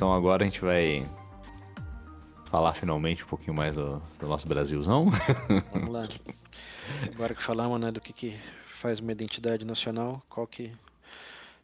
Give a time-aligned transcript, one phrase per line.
[0.00, 1.06] então agora a gente vai
[2.46, 5.10] falar finalmente um pouquinho mais do, do nosso Brasilzão.
[5.74, 6.08] Vamos lá.
[7.12, 10.72] Agora que falamos, né, do que, que faz uma identidade nacional, qual que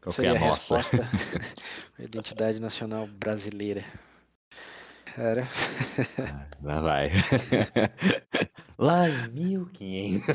[0.03, 1.09] Qual que seria é a, a resposta?
[1.99, 3.83] identidade nacional brasileira.
[5.17, 5.49] Era.
[6.63, 7.13] Lá vai.
[8.77, 10.27] Lá em 1500.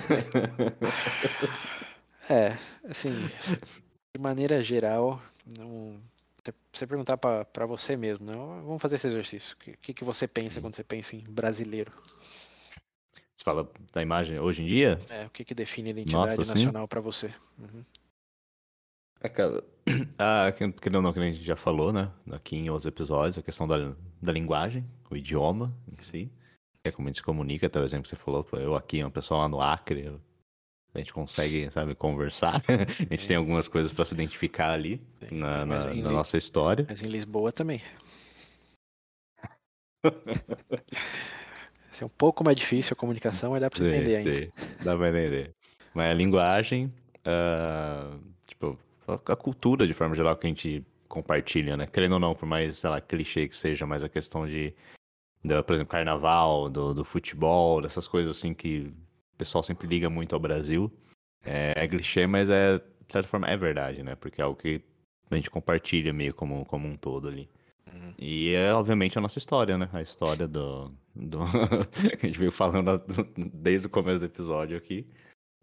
[2.27, 2.58] É,
[2.89, 3.30] assim,
[4.11, 5.22] de maneira geral,
[5.55, 6.02] não.
[6.73, 8.34] Você- perguntar pra você mesmo, né?
[8.34, 9.55] Vamos fazer esse exercício.
[9.55, 11.91] O que, que, você pensa quando você pensa em brasileiro?
[13.38, 15.00] Você fala da imagem hoje em dia?
[15.09, 17.34] É, o que, que define a identidade Nossa, nacional pra você?
[17.59, 17.84] Uhum.
[19.20, 19.64] É, cara,
[20.17, 22.12] ah, que- querendo ou não, que a gente já falou, né?
[22.31, 26.31] Aqui em outros episódios, a questão da, da linguagem, o idioma em si.
[26.84, 29.12] É como a gente se comunica, até o exemplo que você falou, eu aqui, uma
[29.12, 30.22] pessoa lá no Acre, eu-
[30.94, 32.61] a gente consegue, sabe, conversar.
[32.67, 36.86] a gente tem algumas coisas para se identificar ali na, na- na li- nossa história.
[36.89, 37.81] Mas em Lisboa também.
[42.02, 44.53] É um pouco mais difícil a comunicação, mas dá você Sei, entender ainda.
[44.83, 45.52] Dá pra entender.
[45.94, 46.92] Mas a linguagem,
[47.23, 48.17] ah,
[48.48, 48.76] tipo,
[49.08, 51.86] a, cultura de forma geral que a gente compartilha, né?
[51.86, 54.73] Querendo ou não, por mais, sei lá, clichê que seja, mas a questão de,
[55.45, 58.92] da, por exemplo, carnaval, do, do futebol, dessas coisas assim que
[59.42, 60.92] pessoal sempre liga muito ao Brasil.
[61.44, 64.14] É, é clichê, mas é, de certa forma, é verdade, né?
[64.14, 64.80] Porque é algo que
[65.31, 67.50] a gente compartilha meio como, como um todo ali.
[67.92, 68.14] Uhum.
[68.20, 69.89] E é, obviamente, a nossa história, né?
[69.92, 70.92] A história do.
[71.16, 71.42] do...
[72.22, 73.02] a gente veio falando
[73.36, 75.08] desde o começo do episódio aqui.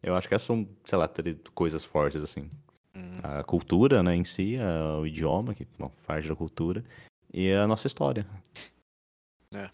[0.03, 1.09] Eu acho que essas são, sei lá,
[1.55, 2.51] coisas fortes, assim.
[2.97, 3.21] Uhum.
[3.23, 4.57] A cultura, né, em si,
[5.01, 6.85] o idioma, que bom, parte da cultura,
[7.33, 8.27] e a nossa história.
[9.55, 9.71] É.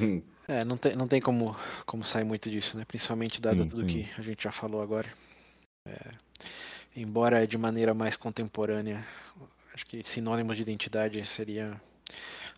[0.00, 1.56] Hum, É, não tem, não tem como,
[1.94, 2.84] como sair muito disso, né?
[2.84, 4.02] Principalmente dado Sim, tudo sim.
[4.02, 5.06] que a gente já falou agora.
[5.86, 6.10] É,
[6.96, 9.06] embora de maneira mais contemporânea,
[9.72, 11.80] acho que sinônimos de identidade seria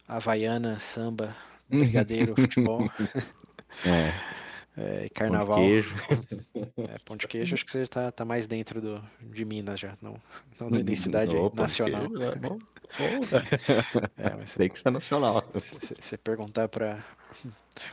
[0.08, 1.36] havaiana, samba,
[1.68, 2.90] brigadeiro, futebol,
[3.84, 4.10] É,
[4.76, 5.58] é, e pão de carnaval.
[5.58, 5.94] queijo.
[6.88, 9.96] É, pão de queijo, acho que você tá, tá mais dentro do, de Minas já,
[10.02, 10.20] não,
[10.60, 12.08] não da identidade de nacional.
[12.08, 12.58] queijo, é bom.
[14.16, 15.44] É, mas Tem que ser nacional.
[15.58, 17.04] se se- se perguntar pra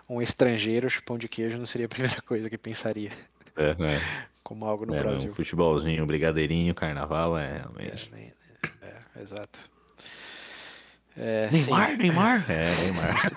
[0.07, 3.11] um estrangeiro, que pão de queijo não seria a primeira coisa que pensaria
[3.57, 3.99] É, né?
[4.43, 5.29] como algo no É, Brasil.
[5.31, 8.33] um futebolzinho, brigadeirinho, carnaval, é É, nem-
[8.81, 9.59] é, exato.
[11.17, 12.45] É, Neymar, sim, Neymar.
[12.49, 13.31] É, Neymar.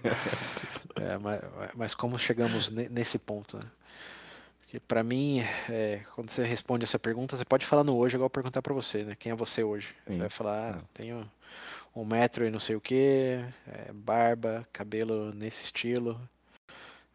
[1.00, 1.40] é, mas,
[1.74, 3.62] mas como chegamos ne- nesse ponto, né?
[4.60, 8.26] Porque pra mim, é, quando você responde essa pergunta, você pode falar no hoje, igual
[8.26, 9.16] eu perguntar pra você, né?
[9.18, 9.94] Quem é você hoje?
[10.06, 10.18] Você Sim.
[10.20, 10.84] vai falar, ah, Hum.
[10.94, 11.32] tenho
[11.96, 13.40] um metro e não sei o que,
[13.92, 16.20] barba, cabelo nesse estilo,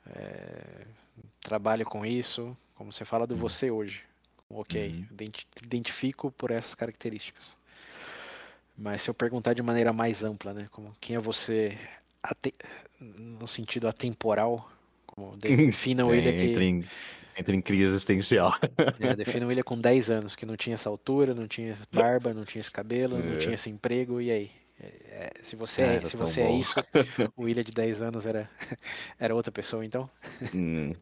[0.08, 0.86] é,
[1.42, 3.40] trabalho com isso, como você fala do Hum.
[3.40, 4.04] você hoje.
[4.50, 5.08] Ok, Uhum.
[5.12, 7.56] identi- identifico por essas características.
[8.78, 10.68] Mas se eu perguntar de maneira mais ampla, né?
[10.72, 11.78] Como quem é você
[12.32, 12.56] ate-
[13.00, 14.70] no sentido atemporal,
[15.08, 16.46] como definam ele É, aqui.
[16.46, 16.90] entra, em,
[17.36, 18.54] entra em crise existencial.
[18.98, 22.46] É, define ele com 10 anos, que não tinha essa altura, não tinha barba, não
[22.46, 23.36] tinha esse cabelo, não É.
[23.36, 24.52] tinha esse emprego, e aí?
[24.80, 26.52] É, é, se você, é, se você é bom.
[26.52, 26.80] isso,
[27.36, 28.50] o William de 10 anos era,
[29.20, 30.10] era outra pessoa, então?
[30.52, 31.02] Hum,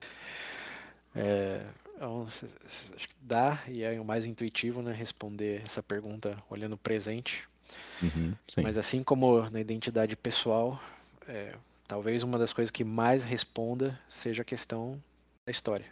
[1.15, 6.73] É, então, acho que dá, e é o mais intuitivo, né, responder essa pergunta olhando
[6.73, 7.47] o presente.
[8.01, 8.37] uhum.
[8.59, 10.79] Mas assim como na identidade pessoal,
[11.27, 11.55] é,
[11.87, 15.01] talvez uma das coisas que mais responda seja a questão
[15.45, 15.85] da história.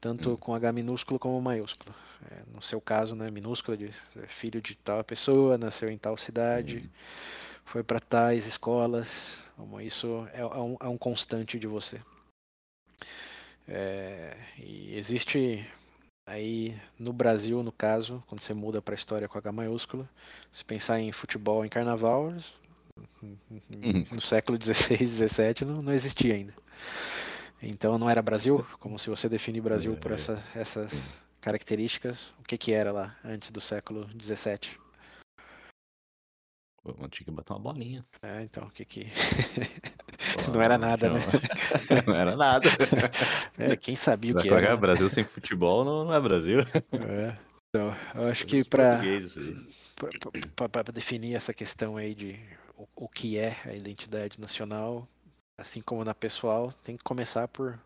[0.00, 0.36] Tanto Hum.
[0.36, 1.94] com H minúsculo como maiúsculo.
[2.30, 6.16] É, no seu caso, né, minúsculo de é filho de tal pessoa, nasceu em tal
[6.16, 6.88] cidade, Hum,
[7.64, 9.42] foi para tais escolas.
[9.56, 12.00] Como isso é, é um, é um constante de você.
[13.68, 15.66] É, e existe
[16.26, 20.08] aí no Brasil, no caso, quando você muda para a história com H maiúsculo,
[20.50, 22.34] se pensar em futebol, em carnaval,
[23.22, 24.04] Uhum.
[24.12, 26.54] no século XVI, XVII não, não existia ainda.
[27.62, 32.32] Então não era Brasil, como se você define Brasil por essa- essas características.
[32.38, 34.78] O que que era lá antes do século XVII?
[36.82, 38.06] Eu tinha que botar uma bolinha.
[38.22, 39.04] É, então, o que que...
[39.04, 39.10] Pô,
[40.56, 41.26] não era nada, não, né?
[42.06, 42.70] Não era nada.
[43.58, 44.70] É, quem sabia o que cá, era?
[44.70, 44.76] né?
[44.76, 46.60] Brasil sem futebol não, não é Brasil.
[46.92, 47.36] É.
[47.68, 48.64] Então, eu acho que aí.
[48.64, 49.02] para
[50.92, 52.40] definir essa questão aí de
[52.80, 55.06] o, o que é a identidade nacional,
[55.58, 57.78] assim como na pessoal, tem que começar por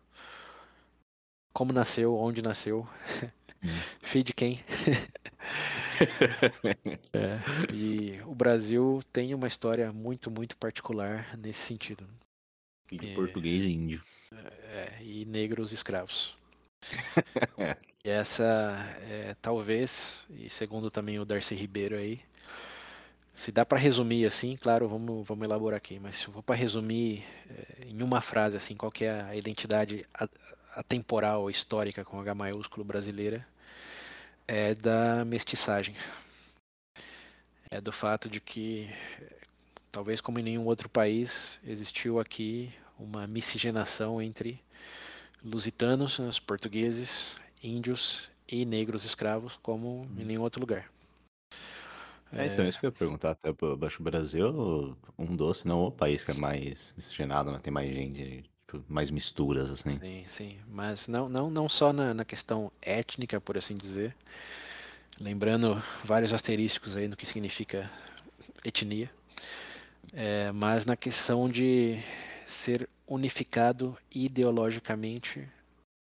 [1.53, 2.87] como nasceu, onde nasceu,
[3.63, 3.67] Hum.
[4.03, 4.63] filho de quem.
[7.13, 7.39] É,
[7.73, 12.05] e o Brasil tem uma história muito, muito particular nesse sentido.
[12.89, 13.15] Filho de É.
[13.15, 14.03] Português e índio.
[14.33, 16.37] É, e negros escravos.
[18.05, 18.43] E essa
[19.01, 22.21] é talvez, e segundo também o Darcy Ribeiro aí,
[23.35, 26.55] se dá para resumir assim, claro, vamos, vamos elaborar aqui, mas se eu for para
[26.55, 30.05] resumir é, em uma frase assim, qual que é a identidade
[30.73, 33.45] atemporal, histórica com H maiúsculo brasileira,
[34.47, 35.95] é da mestiçagem.
[37.69, 38.89] É do fato de que,
[39.91, 44.61] talvez como em nenhum outro país, existiu aqui uma miscigenação entre
[45.43, 50.94] lusitanos, os portugueses, índios e negros escravos, como em nenhum outro lugar.
[52.35, 55.87] É, então, isso que eu ia perguntar até pro Baixo Brasil, um doce não é
[55.87, 57.59] o país que é mais miscigenado, né?
[57.61, 59.91] Tem mais gente, tipo, mais misturas, assim.
[59.97, 60.57] Sim, sim.
[60.67, 64.15] Mas não, não, não só na, na questão étnica, por assim dizer.
[65.19, 67.89] Lembrando vários asterísticos aí no que significa
[68.65, 69.09] etnia.
[70.13, 71.97] É, mas na questão de
[72.45, 75.47] ser unificado ideologicamente,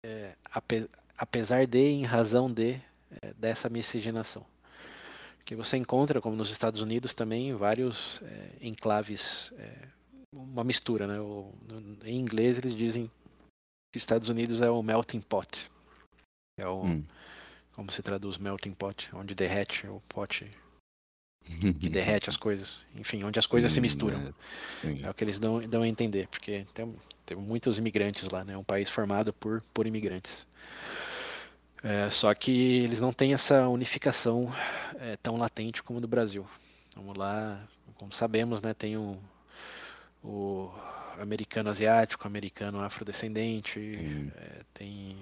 [0.05, 2.81] é, ape, apesar de, em razão de,
[3.21, 4.45] é, dessa miscigenação.
[5.47, 9.87] Que você encontra, como nos Estados Unidos também, vários é, enclaves, é,
[10.33, 11.21] uma mistura, né?
[11.21, 11.53] O,
[12.03, 13.09] em inglês eles dizem
[13.89, 15.71] que Estados Unidos é o melting pot.
[16.59, 17.03] É o, hum.
[17.71, 20.51] como se traduz melting pot, onde derrete o pote
[21.79, 22.85] que derrete as coisas.
[22.93, 24.33] Enfim, onde as coisas sim, se misturam.
[24.83, 26.93] É, é, o que eles dão, dão a entender, porque tem,
[27.25, 28.51] tem muitos imigrantes lá, né?
[28.51, 30.45] É um país formado por, por imigrantes.
[31.83, 34.51] É, só que eles não têm essa unificação
[34.99, 36.45] é, tão latente como no Brasil.
[36.95, 37.61] Vamos lá,
[37.95, 38.73] como sabemos, né?
[38.73, 39.17] Tem o,
[40.23, 40.71] o
[41.19, 45.17] americano asiático, americano afrodescendente, é, tem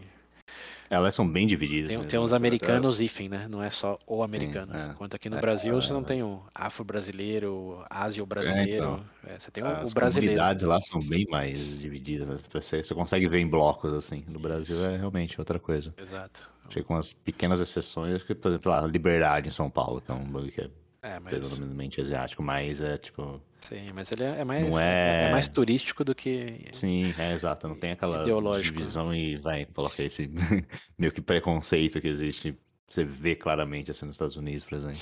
[0.90, 1.90] elas são bem divididas.
[1.90, 3.48] Tem, tem uns americanos hífen, né?
[3.50, 4.72] Não é só o americano.
[4.72, 4.88] Sim, é.
[4.88, 6.04] Enquanto aqui no é, Brasil você não é.
[6.04, 8.72] tem o afro-brasileiro, ásio-brasileiro.
[8.72, 10.42] É, então, é, você tem o, as o brasileiro.
[10.42, 12.28] As comunidades lá são bem mais divididas.
[12.28, 12.38] Né?
[12.54, 14.24] Você, você consegue ver em blocos, assim.
[14.28, 14.86] No Brasil Isso.
[14.86, 15.94] é realmente outra coisa.
[15.98, 16.52] Exato.
[16.68, 20.14] Achei com as pequenas exceções, que, por exemplo, a Liberdade em São Paulo, que é
[20.14, 20.70] um bug que é
[21.06, 21.34] é, mas...
[21.36, 23.40] Predominantemente asiático, mas é tipo.
[23.60, 25.30] Sim, mas ele é mais, não é...
[25.30, 26.68] é mais turístico do que.
[26.72, 27.68] Sim, é exato.
[27.68, 28.24] Não tem aquela
[28.60, 30.28] divisão e vai colocar esse
[30.98, 32.58] meio que preconceito que existe.
[32.88, 35.00] Você vê claramente assim nos Estados Unidos, por exemplo.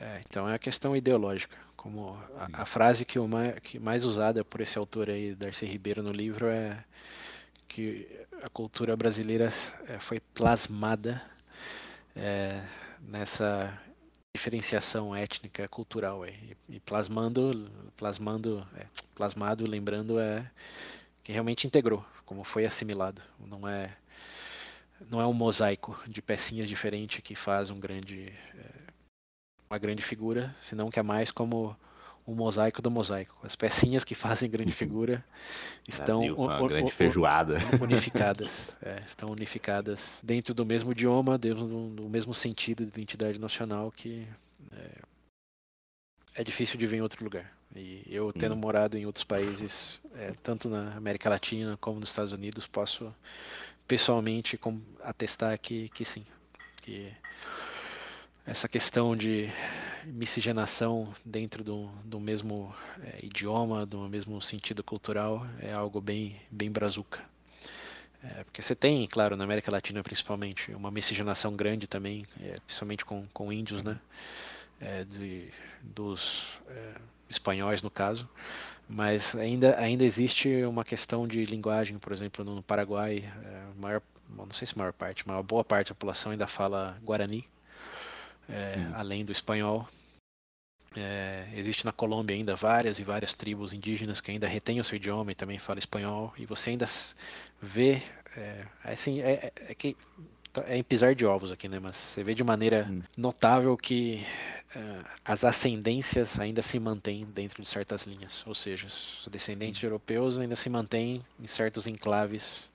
[0.00, 1.56] É, então é a questão ideológica.
[1.76, 6.02] Como a, a frase que, uma, que mais usada por esse autor aí, Darcy Ribeiro,
[6.02, 6.82] no livro é
[7.68, 8.08] que
[8.42, 9.50] a cultura brasileira
[9.88, 11.22] é, foi plasmada
[12.16, 12.62] é,
[13.00, 13.78] nessa
[14.34, 20.50] diferenciação étnica cultural aí, e plasmando plasmando é, plasmado lembrando é
[21.22, 23.22] que realmente integrou como foi assimilado.
[23.38, 23.94] Não é
[25.10, 28.92] não é um mosaico de pecinhas diferentes que faz um grande é,
[29.70, 31.76] uma grande figura senão que é mais como
[32.26, 33.36] um mosaico do mosaico.
[33.42, 35.24] As pecinhas que fazem grande figura
[35.86, 37.56] estão uma grande feijoada.
[37.80, 38.76] unificadas.
[38.82, 44.26] é, estão unificadas dentro do mesmo idioma, dentro do, mesmo sentido de identidade nacional que
[44.72, 44.98] é,
[46.36, 47.52] é, difícil de ver em outro lugar.
[47.74, 48.58] E eu, tendo hum.
[48.58, 53.14] morado em outros países, é, tanto na América Latina como nos Estados Unidos, posso
[53.88, 54.60] pessoalmente
[55.02, 56.24] atestar que, que sim.
[56.82, 57.10] Que
[58.46, 59.48] essa questão de
[60.04, 66.70] miscigenação dentro do, do mesmo é, idioma, do mesmo sentido cultural, é algo bem, bem
[66.70, 67.20] brazuca.
[68.22, 73.04] É, porque você tem, claro, na América Latina principalmente, uma miscigenação grande também, é, principalmente
[73.04, 73.98] com, com índios, né?
[74.80, 75.48] É, de,
[75.82, 76.94] dos é,
[77.28, 78.28] espanhóis, no caso.
[78.88, 84.52] Mas ainda, ainda existe uma questão de linguagem, por exemplo, no Paraguai, é, maior, não
[84.52, 87.44] sei se maior parte, mas uma boa parte da população ainda fala Guarani,
[88.52, 88.92] é, hum.
[88.94, 89.88] além do espanhol.
[90.94, 94.96] É, existe na Colômbia ainda várias e várias tribos indígenas que ainda retêm o seu
[94.96, 96.34] idioma e também falam espanhol.
[96.36, 96.84] E você ainda
[97.60, 98.02] vê,
[98.36, 99.96] é, assim, é, é, é que
[100.66, 101.78] é em pisar de ovos aqui, né?
[101.78, 103.02] Mas você vê de maneira hum.
[103.16, 104.24] notável que
[104.74, 108.44] é, as ascendências ainda se mantêm dentro de certas linhas.
[108.46, 109.86] Ou seja, os descendentes hum.
[109.86, 112.70] europeus ainda se mantêm em certos enclaves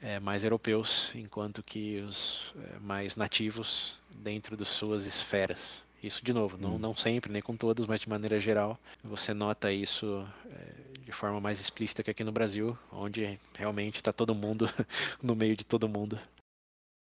[0.00, 5.84] é, mais europeus, enquanto que os é, mais nativos dentro de suas esferas.
[6.02, 6.78] Isso, de novo, não, hum.
[6.78, 11.40] não sempre, nem com todos, mas de maneira geral, você nota isso é, de forma
[11.40, 14.66] mais explícita que aqui no Brasil, onde realmente está todo mundo
[15.22, 16.18] no meio de todo mundo.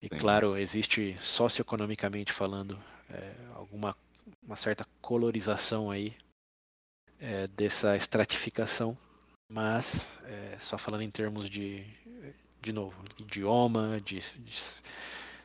[0.02, 0.16] E Sim.
[0.16, 2.78] claro, existe socioeconomicamente falando
[3.10, 3.94] é, alguma
[4.42, 6.16] uma certa colorização aí
[7.20, 8.96] é, dessa estratificação,
[9.50, 11.84] mas é, só falando em termos de
[12.62, 14.52] de novo, idioma, de, de,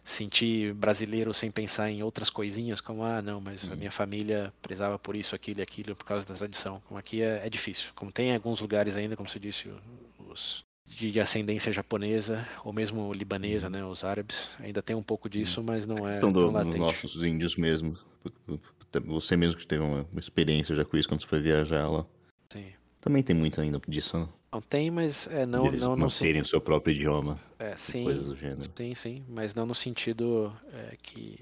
[0.03, 3.77] sentir brasileiro sem pensar em outras coisinhas, como, ah, não, mas a uhum.
[3.77, 6.81] minha família prezava por isso, aquilo e aquilo, por causa da tradição.
[6.87, 7.91] Como aqui é, é difícil.
[7.95, 9.69] Como tem alguns lugares ainda, como você disse,
[10.17, 15.63] os de ascendência japonesa ou mesmo libanesa, né, os árabes, ainda tem um pouco disso,
[15.63, 16.77] mas não é São tão do, latente.
[16.77, 17.97] nossos índios mesmo.
[19.05, 22.05] Você mesmo que teve uma uma experiência já com isso quando você foi viajar lá.
[22.51, 22.65] Sim.
[22.99, 24.27] Também tem muito ainda disso, né?
[24.51, 27.35] Não tem, mas é, não, eles não, não se- manterem o seu próprio idioma.
[27.57, 28.69] é, sim, Coisas do gênero.
[28.75, 31.39] sim, sim, mas não no sentido é, que,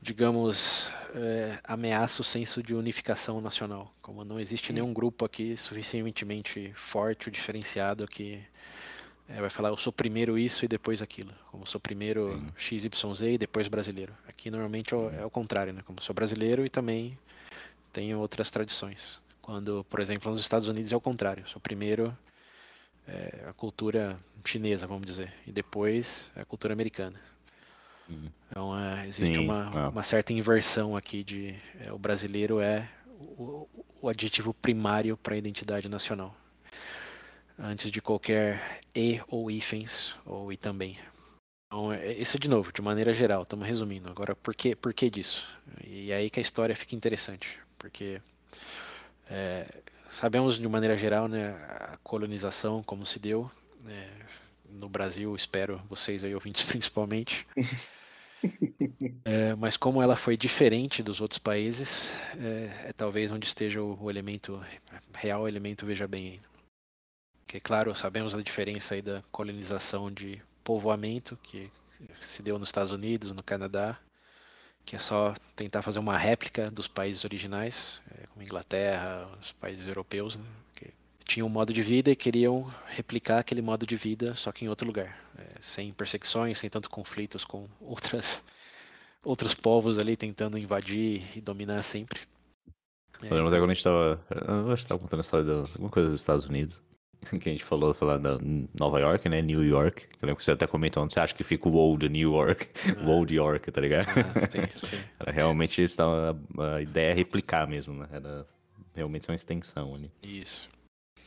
[0.00, 3.94] digamos, é, ameaça o senso de unificação nacional.
[4.00, 8.40] Como não existe nenhum grupo aqui suficientemente forte ou diferenciado que
[9.28, 11.32] é, vai falar eu sou primeiro isso e depois aquilo.
[11.50, 14.14] Como sou primeiro XYZ e depois brasileiro.
[14.26, 15.82] Aqui normalmente é o, é o contrário, né?
[15.84, 17.18] Como sou brasileiro e também
[17.92, 19.20] tenho outras tradições.
[19.46, 21.46] Quando, por exemplo, nos Estados Unidos é o contrário.
[21.46, 22.12] Sou primeiro
[23.06, 27.20] é, a cultura chinesa, vamos dizer, e depois a cultura americana.
[28.08, 28.28] Uhum.
[28.50, 29.88] Então é, existe Sim, uma, é.
[29.88, 33.68] uma certa inversão aqui de é, o brasileiro é o,
[34.02, 36.34] o adjetivo primário para a identidade nacional,
[37.56, 40.98] antes de qualquer e ou hífens ou e também.
[41.68, 44.10] Então, é- isso de novo, de maneira geral, estamos resumindo.
[44.10, 45.46] Agora, por que, por que disso?
[45.84, 48.20] E aí que a história fica interessante, porque
[49.28, 49.66] é,
[50.10, 53.50] sabemos de maneira geral né, a colonização, como se deu,
[53.82, 54.08] né,
[54.68, 57.46] no Brasil, espero vocês aí ouvintes principalmente.
[59.24, 63.98] É, mas como ela foi diferente dos outros países, é, é talvez onde esteja o,
[64.00, 64.62] o elemento
[65.14, 66.40] real, o elemento veja bem.
[67.46, 71.70] Que claro, sabemos a diferença aí da colonização de povoamento que
[72.22, 73.98] se deu nos Estados Unidos, no Canadá,
[74.86, 79.88] que é só tentar fazer uma réplica dos países originais, é, como Inglaterra, os países
[79.88, 80.44] europeus, né,
[80.76, 84.64] que tinham um modo de vida e queriam replicar aquele modo de vida, só que
[84.64, 88.44] em outro lugar, é, sem perseguições, sem tanto conflitos com outras
[89.24, 92.20] outros povos ali tentando invadir e dominar sempre.
[93.20, 94.24] Eu lembro até quando a gente tava.
[94.30, 96.80] Eu acho que contando a história de alguma coisa dos Estados Unidos.
[97.40, 98.38] Que a gente falou, falar da
[98.78, 99.42] Nova York, né?
[99.42, 100.04] New York.
[100.04, 102.68] Eu lembro que você até comentou onde você acha que fica o Old New York.
[103.04, 104.06] O Old York, tá ligado?
[104.08, 105.02] ah, sim, sim.
[105.18, 105.84] Era realmente
[106.58, 108.08] a ideia é replicar mesmo, né?
[108.12, 108.46] Era
[108.94, 110.10] realmente uma extensão ali.
[110.22, 110.68] Isso.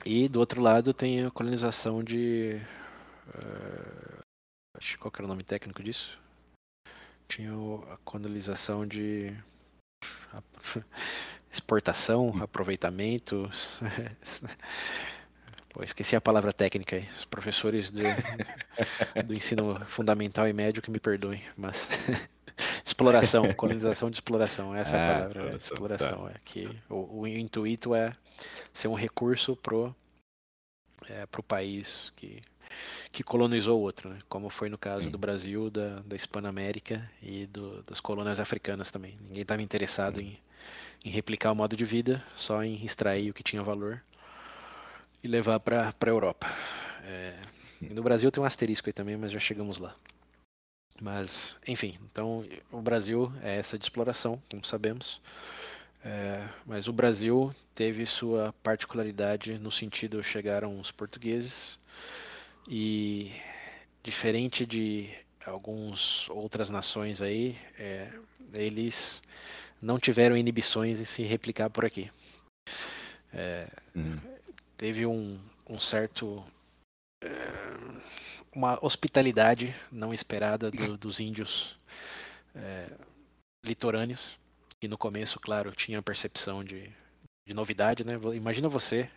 [0.06, 2.62] E do outro lado tem a colonização de.
[3.34, 4.20] eh,
[4.78, 6.18] acho que qual era o nome técnico disso?
[7.28, 7.52] Tinha
[7.92, 9.34] a colonização de.
[11.52, 13.50] exportação, aproveitamento.
[15.70, 17.08] Pô, esqueci a palavra técnica aí.
[17.18, 18.02] Os professores de-
[19.24, 21.88] do ensino fundamental e médio que me perdoem, mas.
[22.86, 26.28] exploração, colonização de exploração, essa é a Ah, palavra, é, exploração, exploração.
[26.28, 28.14] É que o, o intuito é
[28.74, 29.96] ser um recurso pro,
[31.08, 32.42] é, pro país que,
[33.12, 34.20] que colonizou o outro, né?
[34.30, 35.12] como foi no caso Sim.
[35.12, 39.18] do Brasil, da, da Hispano-América e do- das colônias africanas também.
[39.22, 40.38] Ninguém estava interessado em,
[41.06, 44.02] em replicar o modo de vida, só em extrair o que tinha valor
[45.24, 46.48] e levar para a Europa.
[47.04, 47.36] É,
[47.94, 49.96] no Brasil tem um asterisco aí também, mas já chegamos lá.
[51.02, 55.22] Mas, enfim, então o Brasil é essa de exploração, como sabemos.
[56.04, 61.78] É, mas o Brasil teve sua particularidade no sentido chegaram os portugueses
[62.68, 63.32] e
[64.02, 65.10] diferente de
[65.46, 68.10] algumas outras nações aí, é,
[68.54, 69.22] eles
[69.82, 72.10] não tiveram inibições em se replicar por aqui.
[73.34, 74.18] É, Hum.
[74.80, 75.38] Teve um,
[75.70, 76.42] um certo
[77.22, 77.28] é,
[78.56, 81.78] uma hospitalidade não esperada do- dos índios
[82.56, 82.90] é,
[83.64, 84.40] litorâneos
[84.80, 86.90] que no começo, claro, tinha percepção de,
[87.46, 88.14] de novidade, né?
[88.34, 89.12] Imagina você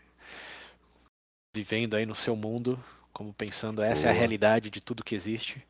[1.54, 4.18] vivendo aí no seu mundo, como pensando essa é a Boa.
[4.18, 5.64] realidade de tudo que existe.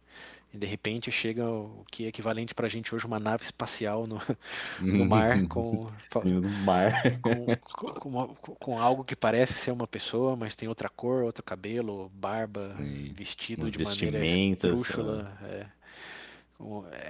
[0.55, 4.21] E de repente chega o que é equivalente pra gente hoje uma nave espacial no,
[4.81, 5.87] no mar com,
[6.25, 7.19] No mar.
[7.21, 10.91] com, com, com uma- com- com algo que parece ser uma pessoa, mas tem outra
[10.91, 13.13] cor, outro cabelo, barba, Sim.
[13.17, 15.33] vestido de maneira esdrúxula.
[15.43, 15.67] É.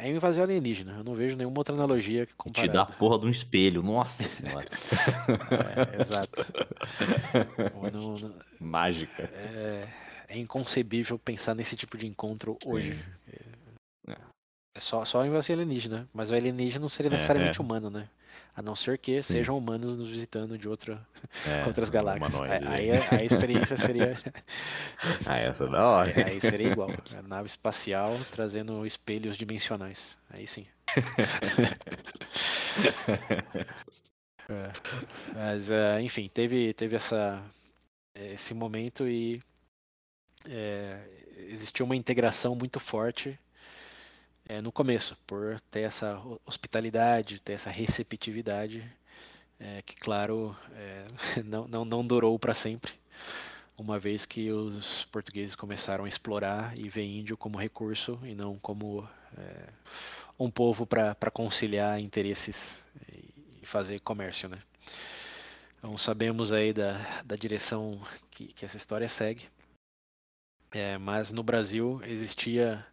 [0.00, 0.94] É invasão alienígena.
[0.98, 2.72] Eu não vejo nenhuma outra analogia que Te comparada.
[2.72, 4.66] dá a porra de um espelho, nossa senhora.
[5.98, 6.52] É, exato.
[7.74, 9.24] Ou não- não- Mágica.
[9.24, 9.86] é,
[10.32, 12.98] é inconcebível pensar nesse tipo de encontro hoje.
[14.08, 14.16] É.
[14.74, 17.62] É só, só invasão alienígena, mas o alienígena não seria É, necessariamente é.
[17.62, 18.08] humano, né?
[18.56, 19.34] A não ser que Sim.
[19.34, 21.06] sejam humanos nos visitando de outra,
[21.46, 22.40] É, outras galáxias.
[22.40, 22.90] Aí, aí.
[22.90, 24.12] a, a experiência seria.
[25.26, 26.26] Ah, essa é da hora.
[26.26, 26.88] Aí seria igual.
[27.16, 30.16] A nave espacial trazendo espelhos dimensionais.
[30.30, 30.64] Aí sim.
[35.34, 35.70] Mas,
[36.02, 37.42] enfim, teve, teve essa,
[38.14, 39.40] esse momento e
[40.48, 41.00] é,
[41.50, 43.38] existiu uma integração muito forte
[44.48, 48.84] é, no começo, por ter essa ho- hospitalidade, ter essa receptividade,
[49.60, 51.06] é, que, claro, é,
[51.44, 52.92] não, não, não durou para sempre.
[53.78, 58.58] uma vez que os portugueses começaram a explorar e ver índio como recurso e não
[58.58, 59.08] como
[59.38, 59.68] é,
[60.38, 62.84] um povo para conciliar interesses
[63.62, 64.58] e fazer comércio, né?
[65.78, 69.48] Então sabemos aí da, da direção que, que essa história segue,
[70.72, 72.84] é, mas no Brasil existia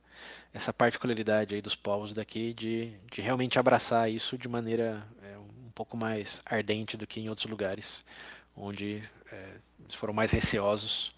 [0.54, 5.72] essa particularidade aí dos povos daqui de, de realmente abraçar isso de maneira é, um
[5.74, 8.04] pouco mais ardente do que em outros lugares,
[8.56, 11.14] onde é, eles foram mais receosos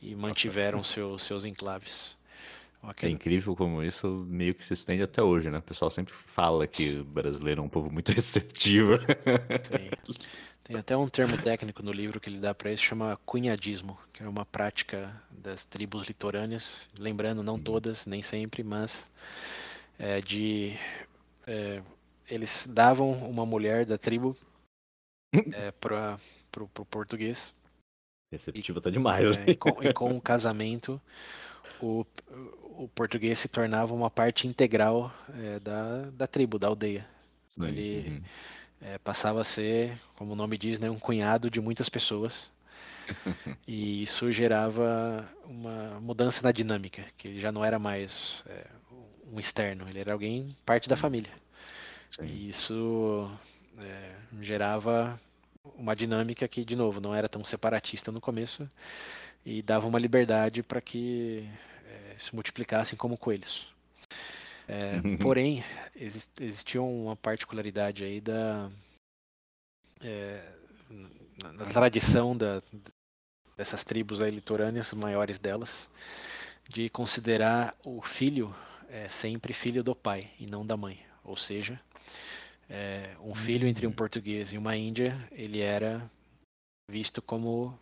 [0.00, 2.16] e mantiveram seu, seus enclaves.
[3.00, 5.58] É incrível como isso meio que se estende até hoje, né?
[5.58, 8.98] O pessoal sempre fala que o brasileiro é um povo muito receptivo.
[8.98, 10.16] Sim.
[10.64, 14.22] Tem até um termo técnico no livro que ele dá para isso, chama cunhadismo, que
[14.22, 17.62] é uma prática das tribos litorâneas, lembrando, não uhum.
[17.62, 19.06] todas, nem sempre, mas
[19.98, 20.76] é, de
[21.46, 21.82] é,
[22.28, 24.36] eles davam uma mulher da tribo
[25.52, 26.18] é, para
[26.58, 27.54] o português.
[28.32, 29.36] Receptivo tá demais.
[29.38, 31.00] É, e, com, e com o casamento,
[31.80, 32.06] o,
[32.78, 37.06] o português se tornava uma parte integral é, da, da tribo, da aldeia.
[37.54, 38.22] Sim, Ele uhum.
[38.80, 42.50] é, passava a ser, como o nome diz, né, um cunhado de muitas pessoas.
[43.66, 48.66] e isso gerava uma mudança na dinâmica, que ele já não era mais é,
[49.30, 51.32] um externo, ele era alguém parte da família.
[52.10, 52.24] Sim.
[52.24, 53.30] E isso
[53.78, 55.20] é, gerava
[55.76, 58.68] uma dinâmica que, de novo, não era tão separatista no começo
[59.44, 61.48] e dava uma liberdade para que
[61.92, 63.72] é, se multiplicassem como coelhos.
[64.66, 65.16] É, uhum.
[65.18, 68.70] porém, exist, existia uma particularidade aí da
[70.00, 70.42] é,
[71.54, 72.62] na tradição da,
[73.56, 75.90] dessas tribos aí litorâneas, maiores delas,
[76.68, 78.54] de considerar o filho
[78.88, 81.04] é, sempre filho do pai e não da mãe.
[81.24, 81.80] Ou seja,
[82.68, 83.96] é, um filho entre um uhum.
[83.96, 86.10] português e uma índia, ele era
[86.90, 87.78] visto como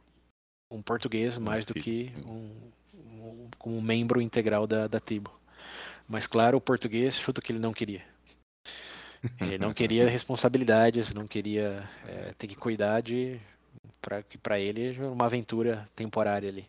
[0.71, 2.71] um português mais do que um,
[3.59, 5.31] como membro integral da, da tribo.
[6.09, 8.03] Mas claro, o português chuta que ele não queria.
[9.41, 13.41] Ele não queria responsabilidades, não queria é, ter que cuidar de
[14.01, 16.67] para que para ele uma aventura temporária ali.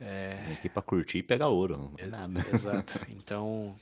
[0.00, 2.44] É, aqui para curtir e pegar ouro, não é nada.
[2.52, 3.00] Exato.
[3.14, 3.74] Então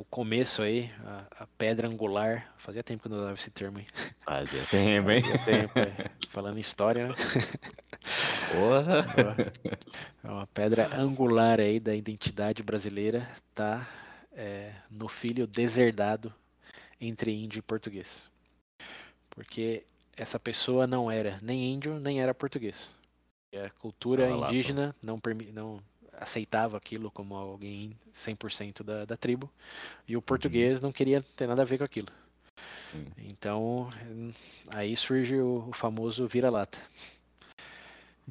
[0.00, 2.50] o começo aí, a, a, pedra angular.
[2.56, 3.86] Fazia tempo que eu não usava esse termo aí.
[4.24, 5.20] Fazia tempo, hein?
[5.20, 6.10] Fazia tempo, é.
[6.30, 7.14] Falando em história, né?
[8.50, 9.04] Porra!
[10.24, 13.86] É uma pedra angular aí da identidade brasileira tá
[14.32, 16.32] é, no filho deserdado
[16.98, 18.30] entre índio e português.
[19.28, 19.84] Porque
[20.16, 22.94] essa pessoa não era nem índio, nem era português.
[23.54, 25.20] A cultura ah, indígena não,
[25.52, 25.82] não
[26.20, 29.50] aceitava aquilo como alguém 100% da, da tribo,
[30.06, 30.22] e o uhum.
[30.22, 30.86] português uhum.
[30.86, 32.08] não queria ter nada a ver com aquilo.
[32.92, 33.06] Uhum.
[33.18, 33.90] Então,
[34.74, 36.78] aí surge o, o famoso vira-lata.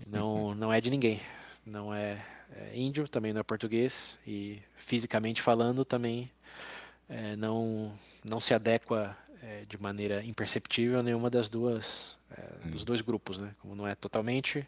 [0.08, 1.20] Não, não é de ninguém.
[1.66, 6.32] Não é, é, índio, também não é português, e fisicamente falando também
[7.08, 7.92] é, não,
[8.24, 13.56] não se adequa é, de maneira imperceptível nenhuma das duas é, dos dois grupos, né?
[13.60, 14.68] Como não é totalmente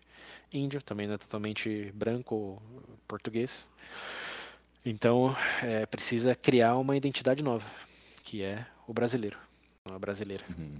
[0.51, 2.61] índio, também não é totalmente branco ou
[3.07, 3.67] português.
[4.83, 7.69] Então, é, precisa criar uma identidade nova,
[8.23, 9.37] que é o brasileiro,
[9.85, 10.43] a brasileira.
[10.57, 10.79] Uhum.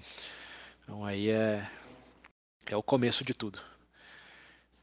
[0.84, 1.70] Então aí é,
[2.68, 3.60] é o começo de tudo.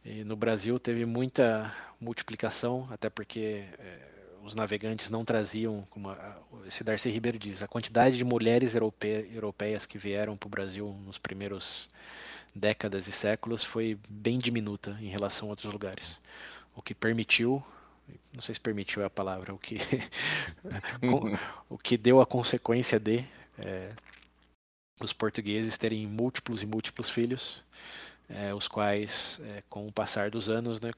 [0.04, 6.08] E no Brasil teve muita multiplicação, até porque é, os navegantes não traziam, como
[6.66, 10.96] esse Darcy Ribeiro diz, a quantidade de mulheres europe, europeias que vieram para o Brasil
[11.04, 11.88] nos primeiros
[12.54, 16.20] décadas e séculos foi bem diminuta em relação a outros lugares.
[16.74, 17.62] O que permitiu,
[18.32, 19.78] não sei se permitiu é a palavra, o que,
[21.68, 23.24] o que deu a consequência de
[23.58, 23.90] é,
[25.00, 27.62] os portugueses terem múltiplos e múltiplos filhos,
[28.28, 30.90] é, os quais, é, com o passar dos anos, né,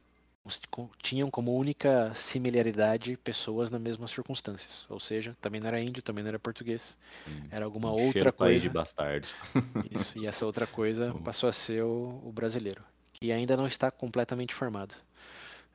[1.03, 4.87] tinham como única similaridade pessoas nas mesmas circunstâncias.
[4.89, 6.97] Ou seja, também não era índio, também não era português.
[7.29, 8.61] Hum, era alguma outra coisa.
[8.61, 9.37] de bastardos.
[9.91, 13.91] Isso, e essa outra coisa passou a ser o, o brasileiro, que ainda não está
[13.91, 14.95] completamente formado.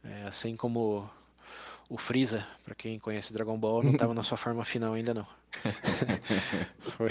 [0.03, 1.09] É, assim como
[1.89, 5.27] o Freeza, para quem conhece Dragon Ball, não estava na sua forma final ainda não.
[6.79, 7.09] foi...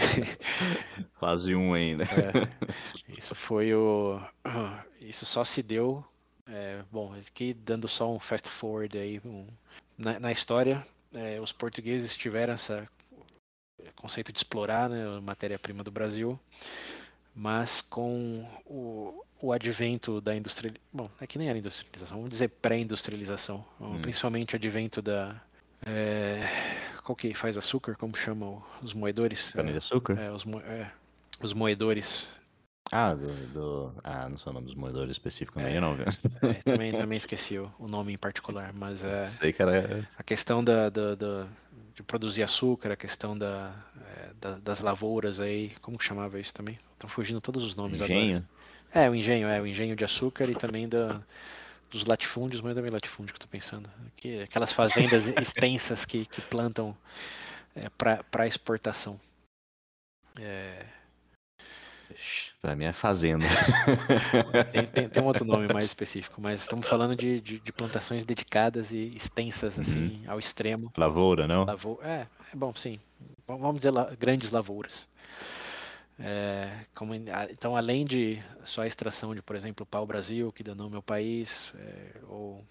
[1.18, 2.04] Quase um ainda.
[2.04, 4.20] É, isso foi o.
[5.00, 6.04] Isso só se deu
[6.46, 9.46] é, bom, aqui dando só um fast forward aí um,
[9.96, 12.86] na, na, história, é, os portugueses tiveram esse
[13.96, 16.38] conceito de explorar né, a matéria-prima do Brasil,
[17.34, 22.48] mas com o, o advento da indústria, bom, é que nem era industrialização, vamos dizer
[22.48, 24.00] pré-industrialização, hum.
[24.02, 25.40] principalmente o advento da
[25.86, 26.48] é,
[27.02, 29.50] qual que faz açúcar, como chamam os moedores?
[29.50, 30.18] Cana de açúcar?
[30.18, 30.90] É, os, mo é,
[31.42, 32.28] os moedores
[32.92, 36.04] Ah, do, do- Ah, não sei o nome dos moedores específicos é, não, viu?
[36.42, 39.24] É, também, também esqueci o, o, nome em particular, mas é.
[39.24, 40.06] Sei que era.
[40.16, 41.46] A questão da, da, da
[41.94, 43.72] de produzir açúcar, a questão da,
[44.16, 46.78] é, da, das lavouras aí, como que chamava isso também?
[46.92, 48.36] Estão fugindo todos os nomes engenho?
[48.36, 48.48] agora.
[48.92, 51.20] É, o engenho, é, o engenho de açúcar e também da,
[51.90, 53.88] dos latifúndios, mas também latifúndio que eu tô pensando.
[54.16, 56.96] Que, aquelas fazendas extensas que, que plantam
[57.74, 59.20] é, para exportação.
[60.38, 60.84] É...
[62.60, 63.44] Pra mim é fazenda.
[64.72, 68.24] tem, tem, tem, um outro nome mais específico, mas estamos falando de, de, de plantações
[68.24, 70.32] dedicadas e extensas, assim, uhum.
[70.32, 70.92] ao extremo.
[70.96, 71.64] Lavoura, não?
[71.64, 72.98] Lavoura, é, é bom, sim.
[73.46, 75.08] Vamos dizer grandes lavouras.
[76.18, 80.86] É, como, então, além de só a extração de, por exemplo, pau-brasil, que deu nome
[80.86, 82.64] ao meu país, é, ou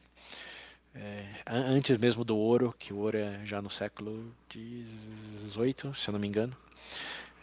[0.95, 6.11] é, antes mesmo do ouro, que o ouro é já no século XVIII, se eu
[6.13, 6.55] não me engano.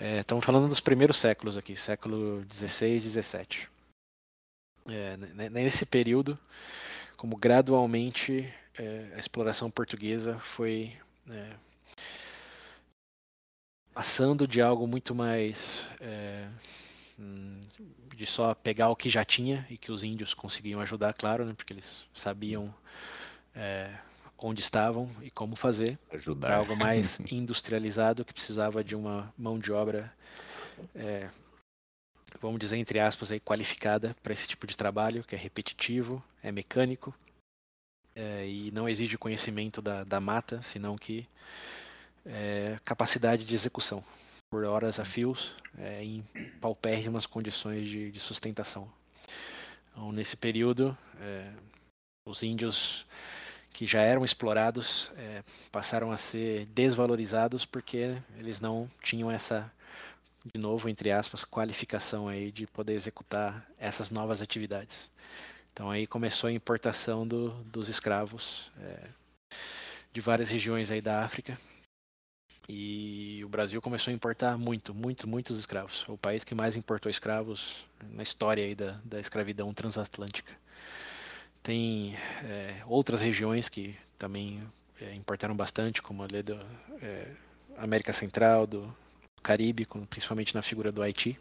[0.02, 3.68] É, estamos falando dos primeiros séculos aqui, século XVI, XVII.
[4.88, 5.14] É,
[5.50, 6.38] nesse período,
[7.18, 10.96] como gradualmente é, a exploração portuguesa foi
[11.28, 11.50] é,
[13.92, 16.48] passando de algo muito mais é,
[17.18, 17.60] hum,
[18.16, 21.52] de só pegar o que já tinha e que os índios conseguiam ajudar, claro, né,
[21.54, 22.74] porque eles sabiam
[23.54, 23.94] é,
[24.42, 25.98] onde estavam e como fazer,
[26.40, 30.12] para algo mais industrializado que precisava de uma mão de obra,
[30.94, 31.28] é,
[32.40, 36.50] vamos dizer entre aspas, aí, qualificada para esse tipo de trabalho, que é repetitivo, é
[36.50, 37.14] mecânico
[38.14, 41.28] é, e não exige conhecimento da, da mata, senão que
[42.24, 44.02] é, capacidade de execução
[44.50, 46.22] por horas a fios é, em
[46.60, 48.90] paupérrimas condições de, de sustentação.
[49.90, 51.52] Então, nesse período, é,
[52.26, 53.06] os índios
[53.72, 59.70] que já eram explorados é, passaram a ser desvalorizados porque eles não tinham essa,
[60.52, 65.10] de novo, entre aspas, qualificação aí de poder executar essas novas atividades.
[65.72, 69.08] Então aí começou a importação do, dos escravos é,
[70.12, 71.58] de várias regiões aí da África
[72.72, 76.08] e o Brasil começou a importar muito, muito, muitos escravos.
[76.08, 80.52] O país que mais importou escravos na história aí da, da escravidão transatlântica.
[81.62, 84.62] Tem é, outras regiões que também
[85.00, 86.60] é, importaram bastante, como ali da
[87.02, 87.26] é,
[87.76, 88.94] América Central, do
[89.42, 91.38] Caribe, principalmente na figura do Haiti.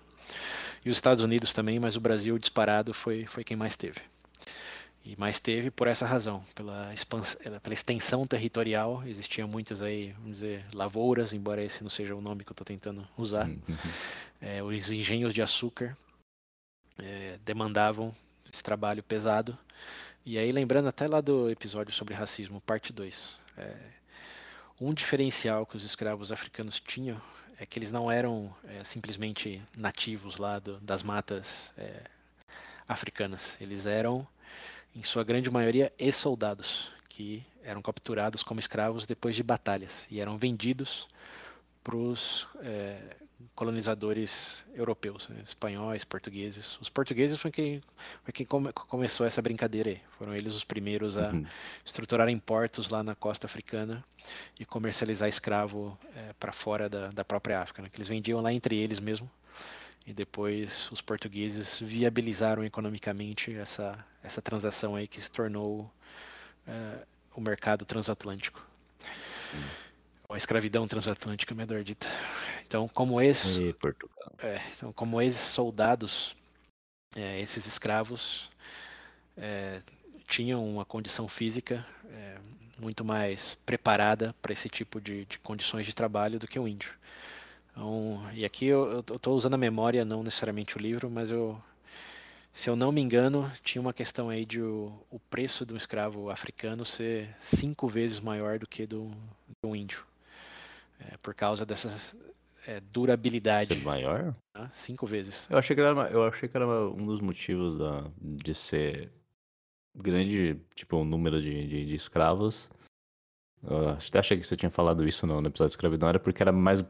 [0.85, 3.99] E os Estados Unidos também, mas o Brasil disparado foi, foi quem mais teve.
[5.03, 10.33] E mais teve por essa razão, pela, expansão, pela extensão territorial, existiam muitas aí, vamos
[10.33, 13.47] dizer, lavouras, embora esse não seja o nome que eu estou tentando usar.
[13.47, 13.77] Uhum.
[14.41, 15.97] É, os engenhos de açúcar
[16.97, 18.13] é, demandavam
[18.51, 19.57] esse trabalho pesado
[20.31, 23.75] e aí, lembrando até lá do episódio sobre racismo, parte 2, é,
[24.79, 27.19] um diferencial que os escravos africanos tinham
[27.59, 32.03] é que eles não eram é, simplesmente nativos lá do, das matas é,
[32.87, 33.57] africanas.
[33.59, 34.27] Eles eram,
[34.95, 40.37] em sua grande maioria, ex-soldados, que eram capturados como escravos depois de batalhas e eram
[40.37, 41.07] vendidos
[41.83, 43.15] para os é,
[43.55, 45.41] colonizadores europeus, né?
[45.45, 46.77] espanhóis, portugueses.
[46.81, 47.81] Os portugueses foi quem,
[48.23, 50.01] foi quem come, começou essa brincadeira aí.
[50.17, 51.45] Foram eles os primeiros a uhum.
[51.85, 54.03] estruturarem portos lá na costa africana
[54.59, 57.89] e comercializar escravo é, para fora da, da, própria África, né?
[57.89, 59.29] que eles vendiam lá entre eles mesmo.
[60.05, 65.89] E depois os portugueses viabilizaram economicamente essa, essa transação aí que se tornou
[66.67, 68.65] é, o mercado transatlântico.
[69.53, 69.88] Uhum
[70.29, 72.07] a escravidão transatlântica, melhor dito.
[72.65, 73.57] Então, como ex,
[74.37, 76.35] é, então, como ex-soldados,
[77.15, 78.51] é, esses escravos
[79.35, 79.81] é,
[80.27, 82.37] tinham uma condição física é,
[82.77, 86.93] muito mais preparada para esse tipo de, de, condições de trabalho do que o índio.
[87.71, 91.59] Então, e aqui eu estou usando a memória, não necessariamente o livro, mas eu,
[92.53, 95.77] se eu não me engano, tinha uma questão aí de o, o preço de um
[95.77, 99.11] escravo africano ser cinco vezes maior do que do,
[99.63, 100.08] do índio
[100.99, 101.89] é, por causa dessa
[102.67, 103.67] é, durabilidade.
[103.67, 104.35] Ser maior?
[104.53, 104.69] Tá?
[104.69, 105.47] Cinco vezes.
[105.49, 109.11] Eu achei que era, eu achei que era um dos motivos da, de ser
[109.95, 112.69] grande, tipo, o um número de, de, de, escravos.
[113.63, 116.41] Eu até achei que você tinha falado isso no, no episódio de escravidão, era porque
[116.41, 116.83] era mais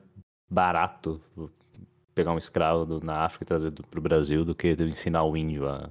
[0.49, 1.21] barato
[2.13, 5.37] pegar um escravo do, na África e trazer para o Brasil do que ensinar o
[5.37, 5.89] índio a,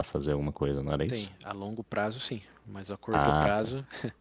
[0.00, 1.26] a fazer alguma coisa, não era isso?
[1.26, 3.42] Sim, a longo prazo sim, mas a curto ah, tá.
[3.42, 3.86] prazo.
[4.02, 4.12] Tá.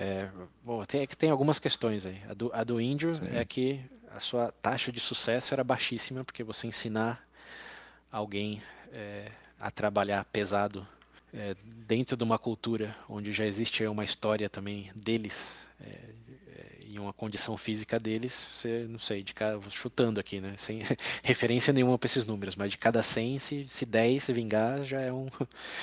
[0.00, 0.30] É,
[0.64, 2.22] bom, tem, tem algumas questões aí.
[2.28, 3.26] A do, a do índio sim.
[3.32, 3.80] é que
[4.14, 7.20] a sua taxa de sucesso era baixíssima, porque você ensinar
[8.08, 10.86] alguém é, a trabalhar pesado
[11.32, 11.54] é,
[11.86, 17.12] dentro de uma cultura onde já existe uma história também deles é, é, e uma
[17.12, 20.82] condição física deles, você, não sei, de cada, chutando aqui, né, sem
[21.22, 25.00] referência nenhuma para esses números, mas de cada 100, se, se 10 se vingar, já
[25.00, 25.28] é, um,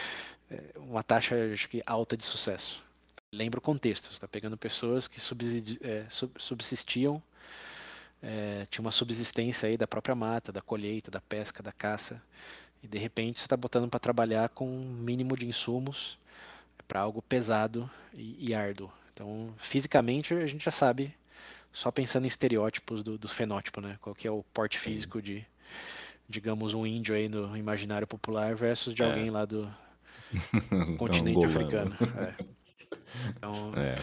[0.49, 2.83] é uma taxa acho que, alta de sucesso.
[3.31, 5.19] Lembra o contexto, você está pegando pessoas que
[5.81, 6.05] é,
[6.37, 7.21] subsistiam,
[8.21, 12.21] é, tinha uma subsistência aí da própria mata, da colheita, da pesca, da caça,
[12.85, 16.17] e de repente você está botando para trabalhar com um mínimo de insumos
[16.87, 18.91] para algo pesado e, e, árduo.
[19.11, 21.13] Então, fisicamente, a gente já sabe,
[21.73, 23.97] só pensando em estereótipos do, do fenótipo, né?
[23.99, 25.43] Qual que é o porte físico de,
[26.29, 29.05] digamos, um índio aí no imaginário popular versus de é.
[29.07, 29.67] alguém lá do
[30.99, 31.95] continente africano.
[32.19, 32.45] É.
[33.35, 33.95] Então, é,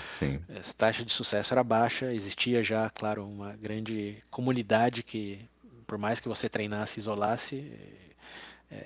[0.58, 5.48] essa taxa de sucesso era baixa, existia já, claro, uma grande comunidade que,
[5.86, 8.11] por mais que você treinasse, isolasse, é,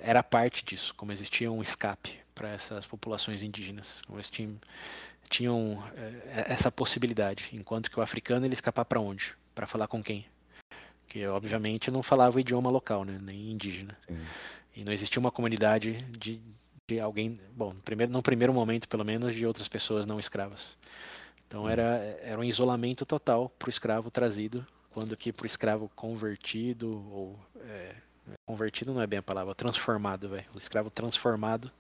[0.03, 4.57] era parte disso, como existia um escape para essas populações indígenas, como eles tinham,
[5.29, 9.35] tinham é, essa possibilidade, enquanto que o africano ele escapar para onde?
[9.55, 10.27] Para falar com quem?
[11.09, 13.19] Que obviamente não falava o idioma local, né?
[13.23, 13.97] nem indígena.
[14.07, 14.19] Sim.
[14.75, 16.41] E não existia uma comunidade de,
[16.87, 20.77] de alguém, bom, primeiro, no primeiro momento pelo menos, de outras pessoas não escravas.
[21.47, 25.91] Então era, era um isolamento total para o escravo trazido, quando que para o escravo
[25.95, 27.95] convertido ou é,
[28.47, 30.47] Convertido não é bem a palavra, transformado, velho.
[30.55, 31.71] O escravo transformado.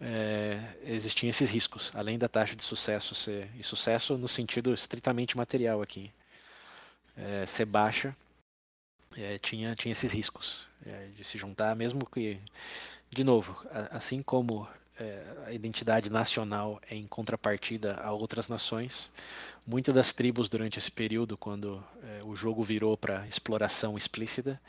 [0.00, 5.36] É, existiam esses riscos, além da taxa de sucesso ser, e sucesso no sentido estritamente
[5.36, 6.12] material aqui,
[7.16, 8.16] é, ser baixa,
[9.16, 12.40] é, tinha, tinha esses riscos é, de se juntar, mesmo que,
[13.10, 14.66] de novo, assim como
[14.98, 19.10] é, a identidade nacional é em contrapartida a outras nações,
[19.66, 24.60] muitas das tribos durante esse período, quando é, o jogo virou para exploração explícita,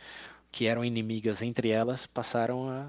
[0.53, 2.81] que eram inimigas entre elas passaram a,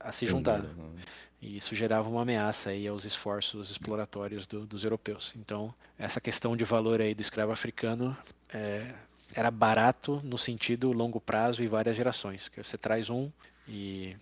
[0.00, 0.60] a, a se juntar.
[0.60, 1.04] Né?
[1.40, 5.32] E isso gerava uma ameaça aí aos esforços exploratórios do, dos europeus.
[5.36, 8.18] Então, essa questão de valor aí do escravo africano
[8.52, 8.92] é,
[9.32, 12.48] era barato no sentido longo prazo e várias gerações.
[12.48, 13.30] Que você traz um
[13.68, 14.16] e,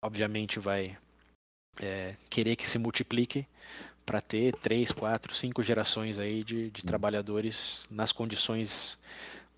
[0.00, 0.96] obviamente, vai
[1.80, 3.44] é, querer que se multiplique
[4.04, 8.96] para ter três, quatro, cinco gerações aí de, de trabalhadores nas condições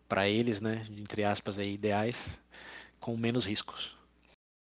[0.09, 2.39] para eles, né, entre aspas, aí, ideais,
[2.99, 3.97] com menos riscos.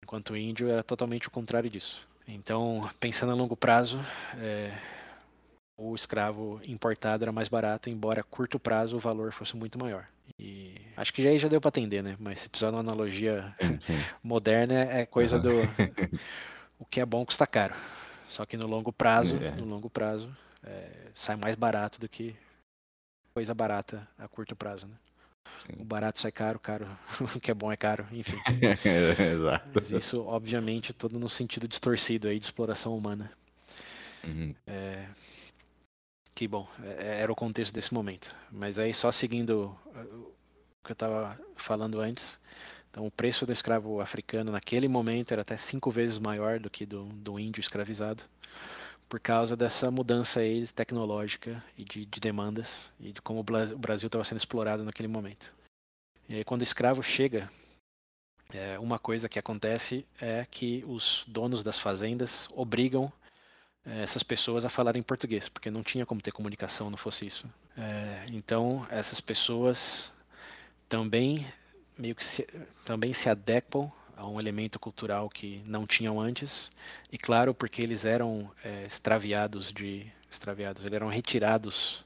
[0.04, 2.06] Enquanto o índio era totalmente o contrário disso.
[2.28, 4.00] Então, pensando a longo prazo,
[4.36, 4.76] é,
[5.78, 10.08] o escravo importado era mais barato, embora a curto prazo o valor fosse muito maior.
[10.38, 12.16] E acho que já aí já deu para atender, né?
[12.18, 13.54] Mas se precisar de uma analogia
[14.22, 15.50] moderna, é coisa do
[16.78, 17.74] o que é bom custa caro.
[18.26, 19.52] Só que no longo prazo, é.
[19.52, 22.34] no longo prazo, é, sai mais barato do que
[23.32, 24.96] coisa barata a curto prazo, né?
[25.58, 25.80] Sim.
[25.80, 26.86] O barato sai caro, caro.
[27.36, 28.36] O que é bom é caro, enfim.
[29.32, 29.68] Exato.
[29.74, 33.30] Mas isso, obviamente, todo no sentido distorcido aí de exploração humana.
[34.24, 34.54] Uhum.
[34.66, 35.06] É...
[36.34, 38.34] Que bom, é, era o contexto desse momento.
[38.52, 42.38] Mas aí, só seguindo o que eu estava falando antes,
[42.90, 46.84] então o preço do escravo africano naquele momento era até cinco vezes maior do que
[46.84, 48.22] do, do índio escravizado
[49.08, 54.06] por causa dessa mudança aí tecnológica e de, de demandas e de como o Brasil
[54.06, 55.54] estava sendo explorado naquele momento.
[56.28, 57.48] E aí, quando o escravo chega,
[58.52, 63.12] é, uma coisa que acontece é que os donos das fazendas obrigam
[63.84, 67.48] é, essas pessoas a falarem português, porque não tinha como ter comunicação não fosse isso.
[67.76, 70.12] É, então, essas pessoas
[70.88, 71.46] também
[71.96, 72.46] meio que se,
[72.84, 76.70] também se adequam a um elemento cultural que não tinham antes.
[77.12, 82.04] E claro porque eles eram é, extraviados de extraviados eles eram retirados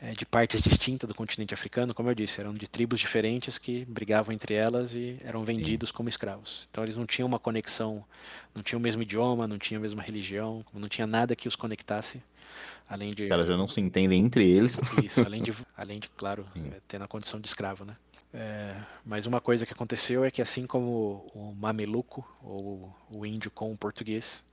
[0.00, 3.84] é, de partes distintas do continente africano como eu disse eram de tribos diferentes que
[3.86, 5.94] brigavam entre elas e eram vendidos Sim.
[5.94, 6.68] como escravos.
[6.70, 8.04] Então eles não tinham uma conexão
[8.54, 11.56] não tinham o mesmo idioma não tinham a mesma religião não tinha nada que os
[11.56, 12.22] conectasse
[12.88, 14.78] além de elas já não se entendem entre eles.
[15.02, 17.96] Isso além de além de claro é, ter na condição de escravo né
[18.32, 23.50] é, mas uma coisa que aconteceu é que assim como o mameluco, ou o índio
[23.50, 24.44] com o português,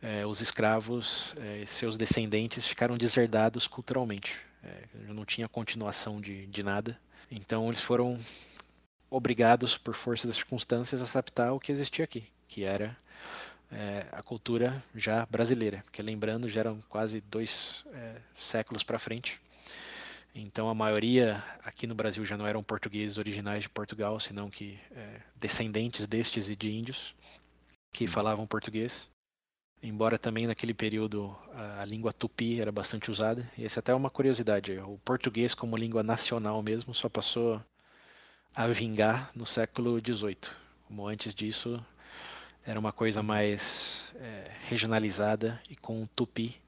[0.00, 4.38] é, os escravos, é, seus descendentes ficaram desherdados culturalmente.
[4.62, 6.98] É, não tinha continuação de, de nada.
[7.30, 8.18] Então eles foram
[9.10, 12.96] obrigados, por força das circunstâncias, a adaptar ao que existia aqui, que era
[13.72, 15.82] é, a cultura já brasileira.
[15.84, 19.40] Porque lembrando, já eram quase dois é, séculos para frente.
[20.34, 24.78] Então a maioria aqui no Brasil já não eram portugueses originais de Portugal, senão que
[24.92, 27.14] é, descendentes destes e de índios
[27.92, 28.10] que uhum.
[28.10, 29.10] falavam português.
[29.82, 33.50] Embora também naquele período a, a língua tupi era bastante usada.
[33.56, 34.78] E essa até é uma curiosidade.
[34.78, 37.62] O português como língua nacional mesmo só passou
[38.54, 40.38] a vingar no século XVIII.
[40.86, 41.84] Como antes disso
[42.64, 46.60] era uma coisa mais é, regionalizada e com o tupi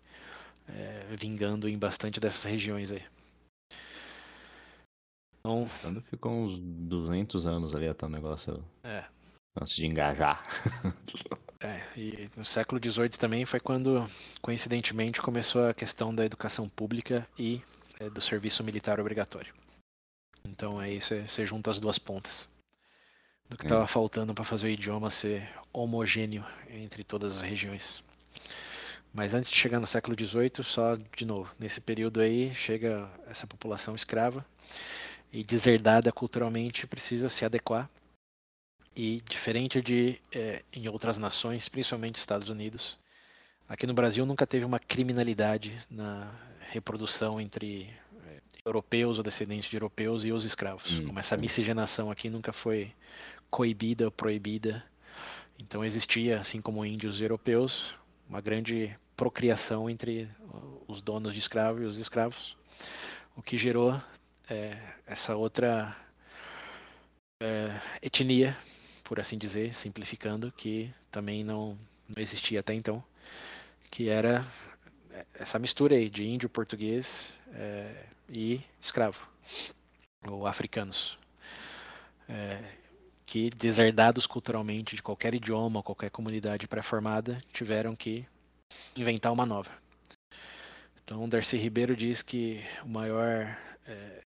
[0.69, 3.03] é, vingando em bastante dessas regiões aí.
[5.45, 9.05] Então, Quando ficou uns 200 anos ali até o negócio é.
[9.61, 10.43] antes de engajar.
[11.65, 14.05] É, e no século XVIII também foi quando,
[14.41, 17.63] coincidentemente, começou a questão da educação pública e
[18.01, 19.55] é, do serviço militar obrigatório.
[20.45, 22.49] Então aí você junta as duas pontas
[23.49, 23.87] do que estava é.
[23.87, 28.03] faltando para fazer o idioma ser homogêneo entre todas as regiões.
[29.15, 33.47] Mas antes de chegar no século XVIII, só de novo, nesse período aí chega essa
[33.47, 34.45] população escrava
[35.33, 37.89] e deserdada culturalmente precisa se adequar
[38.95, 42.99] e diferente de é, em outras nações, principalmente Estados Unidos,
[43.69, 46.31] aqui no Brasil nunca teve uma criminalidade na
[46.71, 47.91] reprodução entre
[48.27, 50.91] é, europeus ou descendentes de europeus e os escravos.
[50.91, 52.93] Hum, Como essa miscigenação aqui nunca foi
[53.51, 54.85] coibida ou proibida.
[55.59, 57.95] Então existia, assim como índios e europeus,
[58.29, 60.29] uma grande procriação entre
[60.89, 62.57] os donos de escravos e os escravos,
[63.37, 64.01] o que gerou
[64.53, 65.97] é, essa outra
[67.43, 68.57] é, etnia
[69.13, 73.05] por assim dizer, simplificando, que também não, não existia até então,
[73.91, 74.47] que era
[75.35, 79.29] essa mistura aí de índio, português é, e escravo,
[80.27, 81.19] ou africanos,
[82.27, 82.65] é,
[83.27, 88.27] que deserdados culturalmente de qualquer idioma, qualquer comunidade pré-formada, tiveram que
[88.97, 89.71] inventar uma nova.
[91.05, 94.23] Então, Darcy Ribeiro diz que o maior, é,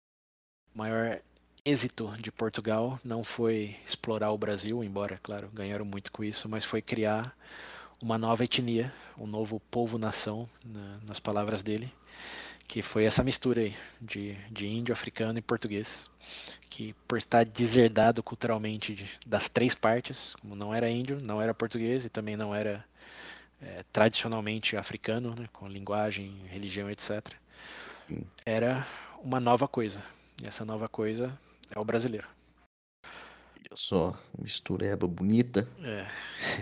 [0.76, 1.22] maior
[1.64, 6.66] êxito de Portugal não foi explorar o Brasil, embora, claro, ganharam muito com isso, mas
[6.66, 7.36] foi criar
[8.02, 11.92] uma nova etnia, um novo povo-nação, na, nas palavras dele,
[12.68, 16.06] que foi essa mistura aí de, de índio, africano e português,
[16.70, 21.54] que por estar deserdado culturalmente de, das três partes, como não era índio, não era
[21.54, 22.86] português e também não era
[23.62, 27.34] é, tradicionalmente africano, né, com linguagem, religião, etc.,
[28.46, 28.86] era
[29.24, 30.04] uma nova coisa.
[30.44, 31.38] E essa nova coisa
[31.74, 32.28] é o brasileiro.
[33.76, 35.68] Olha só, mistureba bonita.
[35.84, 36.08] É.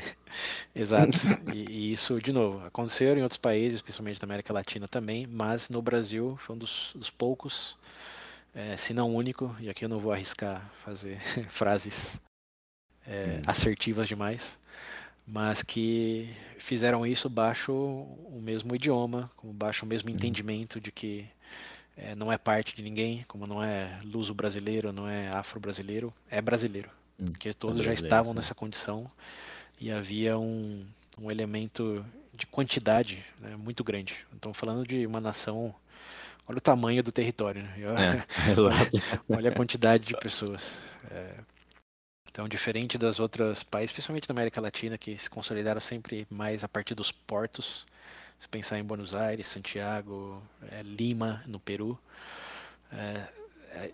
[0.73, 1.17] Exato.
[1.53, 5.69] E, e, isso, de novo, aconteceu em outros países, principalmente na América Latina também, mas
[5.69, 7.77] no Brasil foi um dos, dos poucos,
[8.55, 12.19] é, se não único, e aqui eu não vou arriscar fazer frases
[13.05, 13.41] é, hum.
[13.45, 14.57] assertivas demais,
[15.27, 20.13] mas que fizeram isso baixo o mesmo idioma, baixo o mesmo hum.
[20.13, 21.29] entendimento de que
[21.95, 26.41] é, não é parte de ninguém, como não é luso brasileiro, não é afro-brasileiro, é
[26.41, 26.89] brasileiro.
[27.19, 29.09] Hum, porque todos é já estavam nessa condição
[29.79, 30.81] e havia um,
[31.19, 32.03] um elemento
[32.33, 34.25] de quantidade né, muito grande.
[34.33, 35.73] Então, falando de uma nação,
[36.47, 37.75] olha o tamanho do território, né?
[37.77, 38.23] é,
[39.29, 40.81] olha a quantidade de pessoas.
[41.11, 41.35] É,
[42.31, 46.67] então, diferente das outras países, principalmente na América Latina, que se consolidaram sempre mais a
[46.67, 47.85] partir dos portos,
[48.39, 50.41] se pensar em Buenos Aires, Santiago,
[50.71, 51.97] é, Lima, no Peru,
[52.91, 53.27] é,
[53.71, 53.91] é,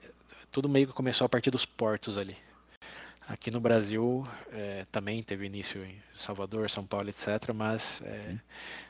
[0.52, 2.36] tudo meio que começou a partir dos portos ali.
[3.28, 4.28] Aqui no Brasil
[4.92, 7.54] também teve início em Salvador, São Paulo, etc.
[7.54, 8.02] Mas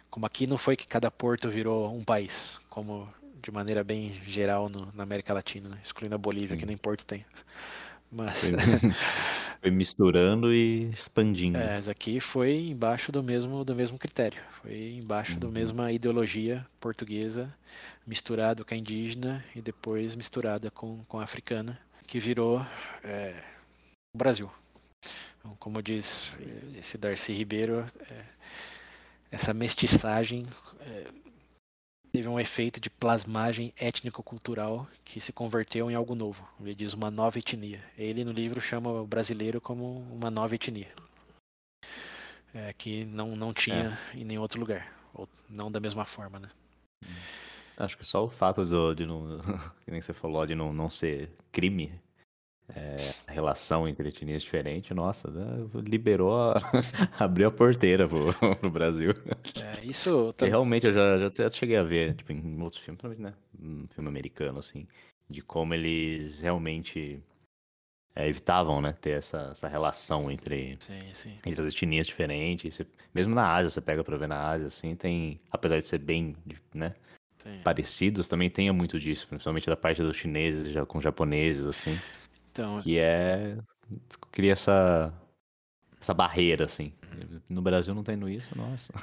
[0.10, 4.70] como aqui não foi que cada porto virou um país, como de maneira bem geral
[4.70, 5.80] no, na América Latina, né?
[5.84, 6.60] excluindo a Bolívia, Sim.
[6.60, 7.26] que nem porto tem.
[8.12, 8.44] Mas
[9.62, 11.58] Foi misturando e expandindo.
[11.58, 14.42] É, mas aqui foi embaixo do mesmo, do mesmo critério.
[14.62, 15.40] Foi embaixo uhum.
[15.40, 17.54] da mesma ideologia portuguesa,
[18.08, 22.66] misturado com a indígena e depois misturada com, com a africana, que virou
[23.04, 23.36] é,
[24.16, 24.50] o Brasil.
[25.38, 26.34] Então, como diz
[26.78, 28.24] esse Darcy Ribeiro, é,
[29.30, 30.48] essa mestiçagem
[30.80, 31.08] é,
[32.12, 36.48] teve um efeito de plasmagem étnico-cultural que se converteu em algo novo.
[36.60, 37.84] Ele diz uma nova etnia.
[37.98, 40.92] Ele no livro chama o brasileiro como uma nova etnia.
[42.54, 44.18] É, que não, não tinha é.
[44.18, 44.92] em nenhum outro lugar.
[45.14, 46.50] Ou não da mesma forma, né?
[47.78, 49.40] Acho que só o fato de, de não,
[49.86, 52.00] que nem você falou, de não, não ser crime
[52.76, 52.96] é,
[53.28, 56.62] a relação entre etnias diferentes, nossa, né, liberou, a,
[57.20, 59.14] abriu a porteira pro, pro Brasil.
[59.62, 60.34] É, isso.
[60.34, 60.46] Tá...
[60.46, 63.34] realmente eu já, já cheguei a ver, tipo, em outros filmes, né?
[63.60, 64.88] Um filme americano, assim,
[65.30, 67.22] de como eles realmente
[68.16, 71.38] é, evitavam, né, ter essa, essa relação entre, sim, sim.
[71.46, 72.76] entre as etnias diferentes.
[72.76, 76.00] Você, mesmo na Ásia, você pega pra ver na Ásia, assim, tem, apesar de ser
[76.00, 76.36] bem,
[76.74, 76.94] né?
[77.42, 77.62] Sim.
[77.64, 81.98] Parecidos, também tem muito disso, principalmente da parte dos chineses já com japoneses, assim.
[82.52, 83.58] Então, que é
[84.32, 85.14] cria essa
[86.00, 86.94] essa barreira, assim.
[87.50, 88.94] No Brasil não tendo isso, nossa.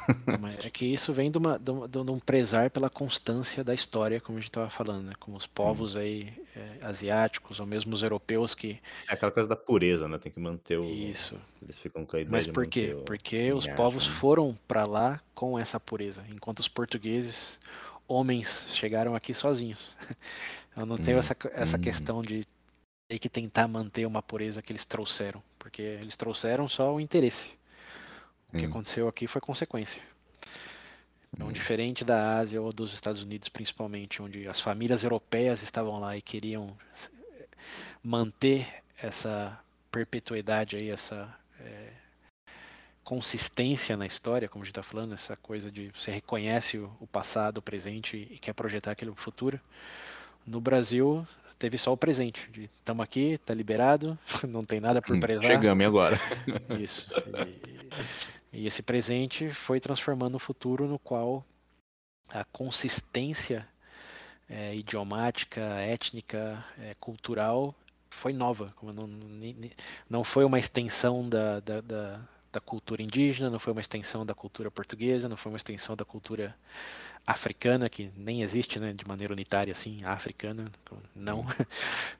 [0.64, 4.40] É que isso vem de, uma, de, um prezar pela constância da história, como a
[4.40, 5.12] gente estava falando, né?
[5.20, 8.80] Como os povos aí é, asiáticos, ou mesmo os europeus que...
[9.08, 10.16] É aquela coisa da pureza, né?
[10.16, 10.84] Tem que manter o...
[10.84, 11.38] Isso.
[11.60, 12.94] Eles ficam com a ideia Mas por quê?
[12.94, 13.02] O...
[13.02, 14.14] Porque os povos né?
[14.14, 17.58] foram para lá com essa pureza, enquanto os portugueses,
[18.08, 19.94] homens, chegaram aqui sozinhos.
[20.74, 21.80] Eu não tenho hum, essa, essa hum.
[21.80, 22.46] questão de
[23.08, 27.56] ter que tentar manter uma pureza que eles trouxeram, porque eles trouxeram só o interesse.
[28.52, 28.70] O que hum.
[28.70, 30.02] aconteceu aqui foi consequência.
[31.32, 31.52] Então, hum.
[31.52, 36.22] diferente da Ásia ou dos Estados Unidos, principalmente, onde as famílias europeias estavam lá e
[36.22, 36.76] queriam
[38.02, 39.58] manter essa
[39.90, 41.92] perpetuidade aí, essa é,
[43.04, 47.58] consistência na história, como a gente está falando, essa coisa de você reconhece o, passado,
[47.58, 49.60] o presente e quer projetar aquele futuro.
[50.46, 51.26] No Brasil,
[51.58, 52.48] teve só o presente.
[52.78, 54.18] Estamos aqui, está liberado,
[54.48, 55.46] não tem nada por prezar.
[55.46, 56.18] Chegamos agora.
[56.78, 57.10] Isso.
[58.52, 61.44] E, e esse presente foi transformando o futuro no qual
[62.28, 63.66] a consistência
[64.48, 67.74] é, idiomática, étnica, é, cultural
[68.10, 68.74] foi nova.
[68.82, 69.08] Não,
[70.08, 72.20] não foi uma extensão da, da, da,
[72.52, 76.04] da, cultura indígena, não foi uma extensão da cultura portuguesa, não foi uma extensão da
[76.04, 76.56] cultura
[77.26, 80.70] africana, que nem existe né, de maneira unitária assim, africana,
[81.14, 81.44] não.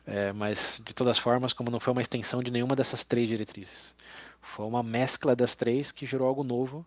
[0.08, 3.92] É, mas, de todas formas, como não foi uma extensão de nenhuma dessas três diretrizes.
[4.40, 6.86] Foi uma mescla das três que gerou algo novo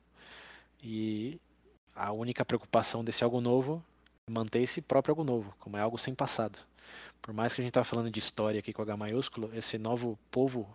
[0.82, 1.38] e
[1.94, 3.84] a única preocupação desse algo novo
[4.26, 6.58] é manter esse próprio algo novo, como é algo sem passado.
[7.22, 10.18] Por mais que a gente está falando de história aqui com H maiúsculo, esse novo
[10.32, 10.68] povo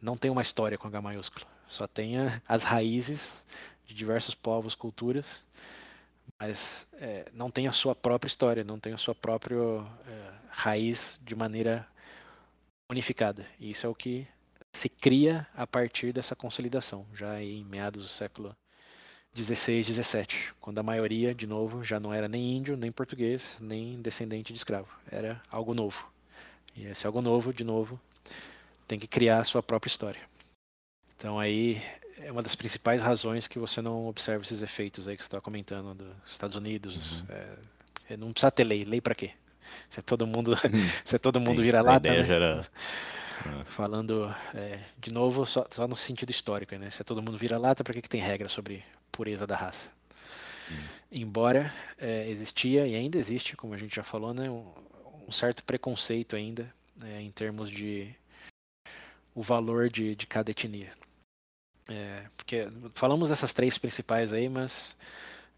[0.00, 1.46] não tem uma história com H maiúsculo.
[1.72, 2.16] Só tem
[2.46, 3.46] as raízes
[3.86, 5.42] de diversos povos, culturas,
[6.38, 11.18] mas é, não tem a sua própria história, não tem a sua própria é, raiz
[11.24, 11.88] de maneira
[12.90, 13.46] unificada.
[13.58, 14.28] E isso é o que
[14.70, 18.54] se cria a partir dessa consolidação, já em meados do século
[19.32, 23.98] 16, 17, quando a maioria, de novo, já não era nem índio, nem português, nem
[24.02, 24.94] descendente de escravo.
[25.10, 26.06] Era algo novo.
[26.76, 27.98] E esse algo novo, de novo,
[28.86, 30.20] tem que criar a sua própria história.
[31.22, 31.80] Então aí
[32.18, 35.40] é uma das principais razões que você não observa esses efeitos aí que você estava
[35.40, 37.12] comentando dos Estados Unidos.
[37.12, 37.26] Uhum.
[38.10, 38.84] É, não precisa ter lei.
[38.84, 39.30] Lei para quê?
[39.88, 40.90] Se é todo mundo, uhum.
[41.04, 42.28] se é todo mundo vira lá, né?
[42.28, 42.66] Era...
[43.44, 43.64] É.
[43.64, 46.90] Falando é, de novo só, só, no sentido histórico, né?
[46.90, 49.90] Se é todo mundo vira lata, para que, que tem regra sobre pureza da raça.
[50.70, 50.84] Hum.
[51.10, 54.64] Embora é, existia e ainda existe, como a gente já falou, né, um,
[55.26, 58.14] um certo preconceito ainda é, em termos de
[59.34, 60.92] o valor de, de cada etnia.
[61.88, 64.96] É, porque falamos dessas três principais aí, mas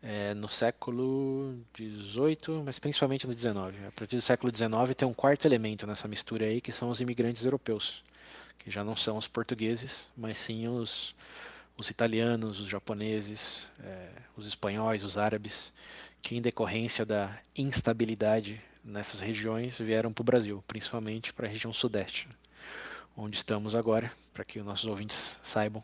[0.03, 3.87] é, no século XVIII, mas principalmente no XIX.
[3.89, 7.01] A partir do século XIX tem um quarto elemento nessa mistura aí, que são os
[7.01, 8.03] imigrantes europeus,
[8.59, 11.15] que já não são os portugueses, mas sim os,
[11.77, 15.73] os italianos, os japoneses, é, os espanhóis, os árabes,
[16.21, 21.73] que em decorrência da instabilidade nessas regiões vieram para o Brasil, principalmente para a região
[21.73, 22.29] sudeste,
[23.17, 25.83] onde estamos agora, para que os nossos ouvintes saibam.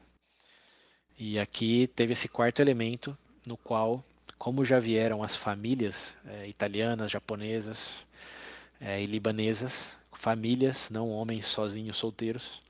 [1.20, 3.14] E aqui teve esse quarto elemento,
[3.46, 4.02] no qual,
[4.38, 8.06] como já vieram as famílias é, italianas, japonesas
[8.80, 12.62] é, e libanesas, famílias, não homens sozinhos, solteiros,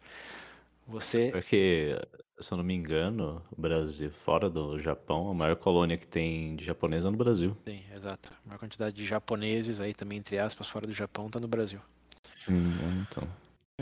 [0.84, 1.30] você.
[1.30, 1.96] Porque
[2.40, 6.57] se eu não me engano, o Brasil, fora do Japão, a maior colônia que tem
[6.57, 7.57] de japonês é no Brasil.
[7.64, 8.32] Sim, exato.
[8.44, 11.80] A maior quantidade de japoneses aí também, entre aspas, fora do Japão, está no Brasil.
[12.36, 13.28] Sim, então.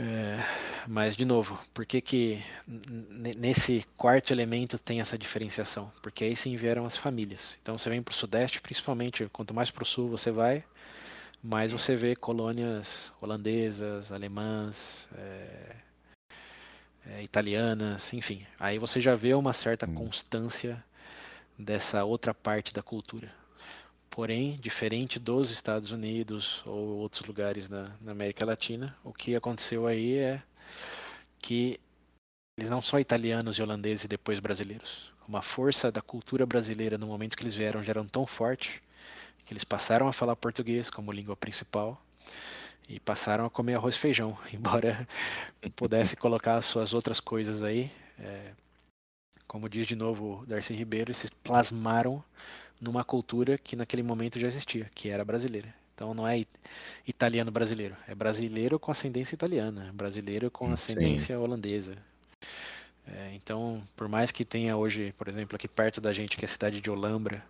[0.01, 0.39] É,
[0.87, 2.41] mas, de novo, por que que
[3.37, 5.91] nesse quarto elemento tem essa diferenciação?
[6.01, 7.59] Porque aí sim vieram as famílias.
[7.61, 10.63] Então você vem para o Sudeste, principalmente, quanto mais para o Sul você vai,
[11.43, 15.75] mais você vê colônias holandesas, alemãs, é,
[17.07, 18.47] é, italianas, enfim.
[18.57, 19.93] Aí você já vê uma certa hum.
[19.93, 20.81] constância
[21.57, 23.29] dessa outra parte da cultura.
[24.19, 29.87] Porém, diferente dos Estados Unidos ou outros lugares na, na América Latina, o que aconteceu
[29.87, 30.43] aí é
[31.39, 31.79] que
[32.57, 35.09] eles não são italianos e holandeses e depois brasileiros.
[35.25, 38.83] Uma força da cultura brasileira no momento que eles vieram já era tão forte
[39.45, 41.97] que eles passaram a falar português como língua principal
[42.89, 45.07] e passaram a comer arroz e feijão, embora
[45.77, 47.89] pudesse colocar as suas outras coisas aí.
[48.19, 48.51] É,
[49.49, 52.23] como diz de novo Darcy Ribeiro, eles plasmaram
[52.79, 55.73] numa cultura que naquele momento já existia, que era brasileira.
[55.95, 56.45] Então não é
[57.05, 61.41] italiano brasileiro, é brasileiro com ascendência italiana, brasileiro com hum, ascendência Sim.
[61.41, 61.97] holandesa.
[63.07, 66.47] É, então, por mais que tenha hoje, por exemplo, aqui perto da gente, que é
[66.47, 67.43] a cidade de Olambra,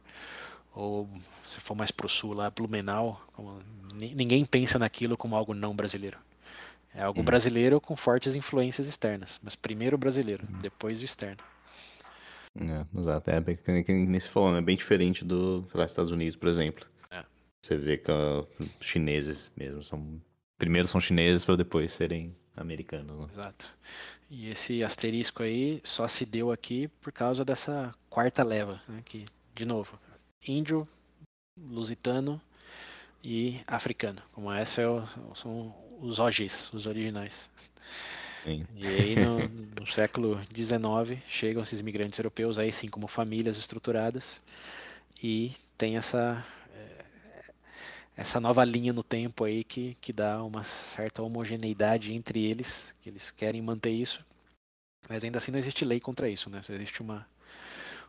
[0.73, 1.07] ou
[1.45, 3.61] se for mais para o sul lá, Blumenau, como,
[3.93, 6.17] ninguém pensa naquilo como algo não brasileiro.
[6.95, 7.25] É algo uhum.
[7.25, 9.37] brasileiro com fortes influências externas.
[9.43, 10.59] Mas primeiro brasileiro, uhum.
[10.59, 11.43] depois o externo.
[12.59, 13.31] É, exato.
[13.31, 14.61] É bem, que nem se falou, né?
[14.61, 16.85] Bem diferente do, sei lá, Estados Unidos, por exemplo.
[17.11, 17.23] É.
[17.61, 18.47] Você vê que uh,
[18.81, 20.21] chineses mesmo são.
[20.57, 23.17] Primeiro são chineses para depois serem americanos.
[23.17, 23.27] Né?
[23.31, 23.77] Exato.
[24.29, 29.01] E esse asterisco aí só se deu aqui por causa dessa quarta leva, né?
[29.05, 29.97] Que, de novo,
[30.45, 30.87] índio,
[31.57, 32.41] lusitano
[33.23, 34.21] e africano.
[34.33, 34.85] Como essa é
[35.35, 37.49] são os OGs, os originais.
[38.43, 38.65] Sim.
[38.75, 39.47] E aí no,
[39.79, 44.43] no século XIX chegam esses imigrantes europeus aí sim como famílias estruturadas
[45.21, 47.05] e tem essa é,
[48.15, 53.09] essa nova linha no tempo aí que, que dá uma certa homogeneidade entre eles, que
[53.09, 54.23] eles querem manter isso,
[55.07, 56.59] mas ainda assim não existe lei contra isso, né?
[56.69, 57.25] Existe uma,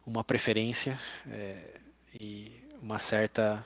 [0.05, 1.81] uma preferência é,
[2.21, 2.53] e
[2.83, 3.65] uma certa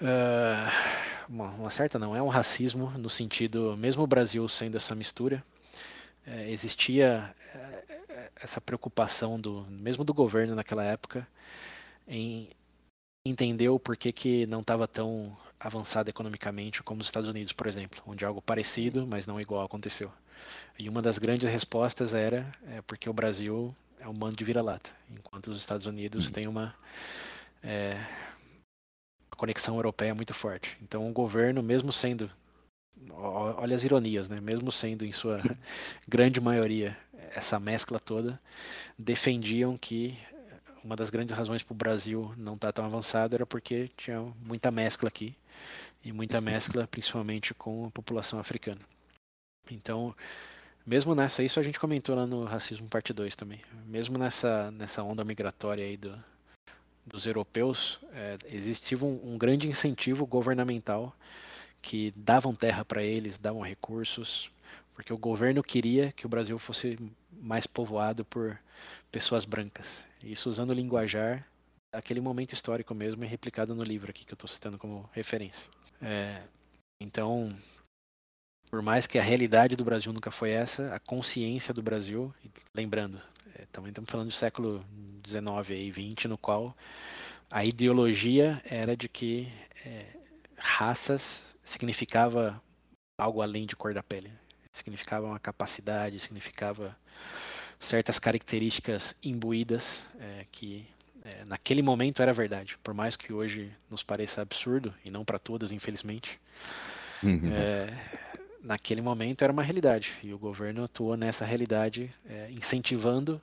[0.00, 4.94] Uh, uma, uma, certa não, é um racismo no sentido, mesmo o Brasil sendo essa
[4.94, 5.42] mistura,
[6.26, 11.26] é, existia é, essa preocupação do mesmo do governo naquela época
[12.06, 12.50] em
[13.24, 18.02] entender o porquê que não estava tão avançado economicamente como os Estados Unidos, por exemplo,
[18.06, 20.12] onde algo parecido, mas não igual aconteceu.
[20.78, 24.90] E uma das grandes respostas era é, porque o Brasil é um bando de vira-lata,
[25.10, 26.32] enquanto os Estados Unidos hum.
[26.32, 26.74] têm uma
[27.62, 27.98] é,
[29.36, 30.76] conexão europeia muito forte.
[30.82, 32.30] Então o governo, mesmo sendo,
[33.10, 34.38] olha as ironias, né?
[34.40, 35.40] Mesmo sendo em sua
[36.08, 36.96] grande maioria
[37.34, 38.40] essa mescla toda,
[38.98, 40.18] defendiam que
[40.82, 44.20] uma das grandes razões para o Brasil não estar tá tão avançado era porque tinha
[44.40, 45.36] muita mescla aqui
[46.04, 48.80] e muita mescla principalmente com a população africana.
[49.70, 50.14] Então,
[50.86, 55.02] mesmo nessa, isso a gente comentou lá no Racismo Parte 2 também, mesmo nessa, nessa
[55.02, 56.16] onda migratória aí do,
[57.06, 61.14] dos europeus, é, existia um, um, grande incentivo governamental
[61.80, 64.50] que davam terra para eles, davam recursos,
[64.94, 66.98] porque o governo queria que o Brasil fosse
[67.30, 68.58] mais povoado por
[69.12, 70.04] pessoas brancas.
[70.22, 71.46] Isso usando o linguajar
[71.92, 75.68] aquele momento histórico mesmo e replicado no livro aqui que eu estou citando como referência.
[76.02, 76.42] É,
[77.00, 77.56] então,
[78.70, 82.34] por mais que a realidade do Brasil nunca foi essa, a consciência do Brasil,
[82.74, 83.20] lembrando,
[83.54, 84.84] é, também estamos falando do século
[85.26, 86.76] XIX e XX, no qual
[87.50, 89.48] a ideologia era de que
[89.84, 90.06] é,
[90.56, 92.60] raças significava
[93.18, 94.30] algo além de cor da pele.
[94.72, 96.96] Significava uma capacidade, significava
[97.78, 100.86] certas características imbuídas é, que
[101.24, 102.78] é, naquele momento era verdade.
[102.82, 106.38] Por mais que hoje nos pareça absurdo, e não para todas, infelizmente,
[107.22, 107.50] uhum.
[107.52, 107.88] é,
[108.66, 113.40] naquele momento era uma realidade e o governo atuou nessa realidade, é, incentivando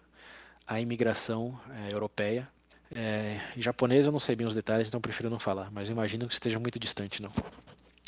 [0.68, 2.48] a imigração é, europeia.
[2.94, 6.34] É, japonês eu não sei bem os detalhes, então prefiro não falar, mas imagino que
[6.34, 7.32] esteja muito distante, não.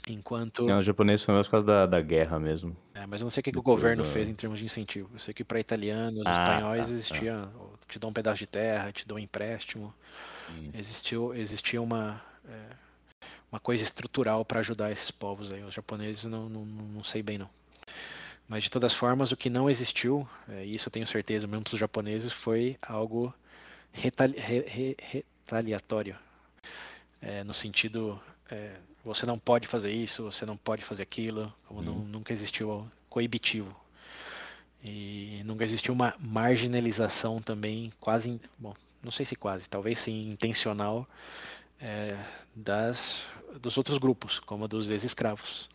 [0.07, 0.67] Enquanto.
[0.67, 2.77] Não, o japonês foi mais por causa da, da guerra mesmo.
[2.93, 4.09] É, mas eu não sei o que, que o governo da...
[4.09, 5.09] fez em termos de incentivo.
[5.13, 7.37] Eu sei que para italianos, ah, espanhóis, tá, existia.
[7.37, 7.49] Tá.
[7.87, 9.91] Te dou um pedaço de terra, te dou um empréstimo.
[10.51, 10.69] Hum.
[10.75, 12.21] Existiu, existia uma.
[12.47, 12.75] É,
[13.51, 15.63] uma coisa estrutural para ajudar esses povos aí.
[15.63, 17.49] Os japoneses não, não, não sei bem não.
[18.47, 21.73] Mas de todas formas, o que não existiu, é, isso eu tenho certeza mesmo para
[21.73, 23.33] os japoneses, foi algo
[23.91, 26.15] retali re, re, retaliatório.
[27.21, 28.21] É, no sentido,
[28.51, 31.81] é, você não pode fazer isso, você não pode fazer aquilo, hum.
[31.81, 33.75] não, nunca existiu coibitivo.
[34.83, 41.07] E nunca existiu uma marginalização também, quase, bom, não sei se quase, talvez sim intencional,
[41.79, 42.17] é,
[42.55, 43.25] das,
[43.59, 45.69] dos outros grupos, como dos ex-escravos,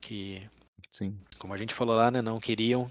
[0.00, 0.42] que,
[0.90, 1.16] Sim.
[1.38, 2.90] como a gente falou lá, né, não queriam,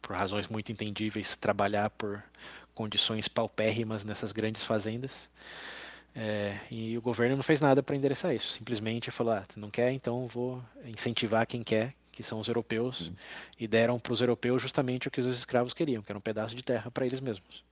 [0.00, 2.22] por razões muito entendíveis, trabalhar por
[2.74, 5.30] condições paupérrimas nessas grandes fazendas.
[6.14, 8.52] É, e o governo não fez nada para endereçar isso.
[8.52, 13.10] Simplesmente falou: ah, não quer, então vou incentivar quem quer, que são os europeus,
[13.58, 16.54] e deram para os europeus justamente o que os escravos queriam, que era um pedaço
[16.54, 17.64] de terra para eles mesmos.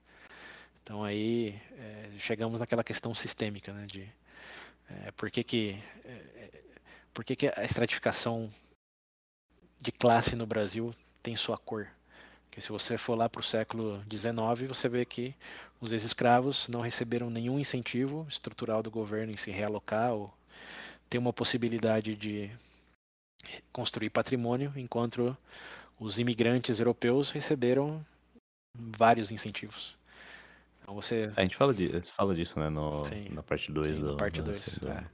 [0.91, 4.13] Então aí é, chegamos naquela questão sistêmica, né, de
[4.91, 6.63] é, por que que, é, é,
[7.15, 8.51] por que que a estratificação
[9.81, 11.87] de classe no Brasil tem sua cor.
[12.43, 15.33] Porque se você for lá para o século XIX, você vê que
[15.81, 20.35] os ex-escravos não receberam nenhum incentivo estrutural do governo em se realocar ou
[21.09, 22.51] ter uma possibilidade de
[23.73, 25.37] construir patrimônio, enquanto
[26.01, 28.05] os imigrantes europeus receberam
[28.75, 30.00] vários incentivos.
[30.83, 31.31] Então você.
[31.37, 32.69] A gente fala, de, fala disso, né?
[32.69, 34.13] No, sim, na parte 2 do.
[34.13, 34.83] Na parte 2.
[34.85, 35.05] É.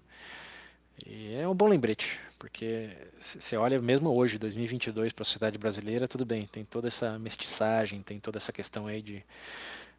[1.04, 2.90] E é um bom lembrete, porque
[3.20, 8.02] você olha mesmo hoje, 2022, para a sociedade brasileira, tudo bem, tem toda essa mestiçagem,
[8.02, 9.22] tem toda essa questão aí de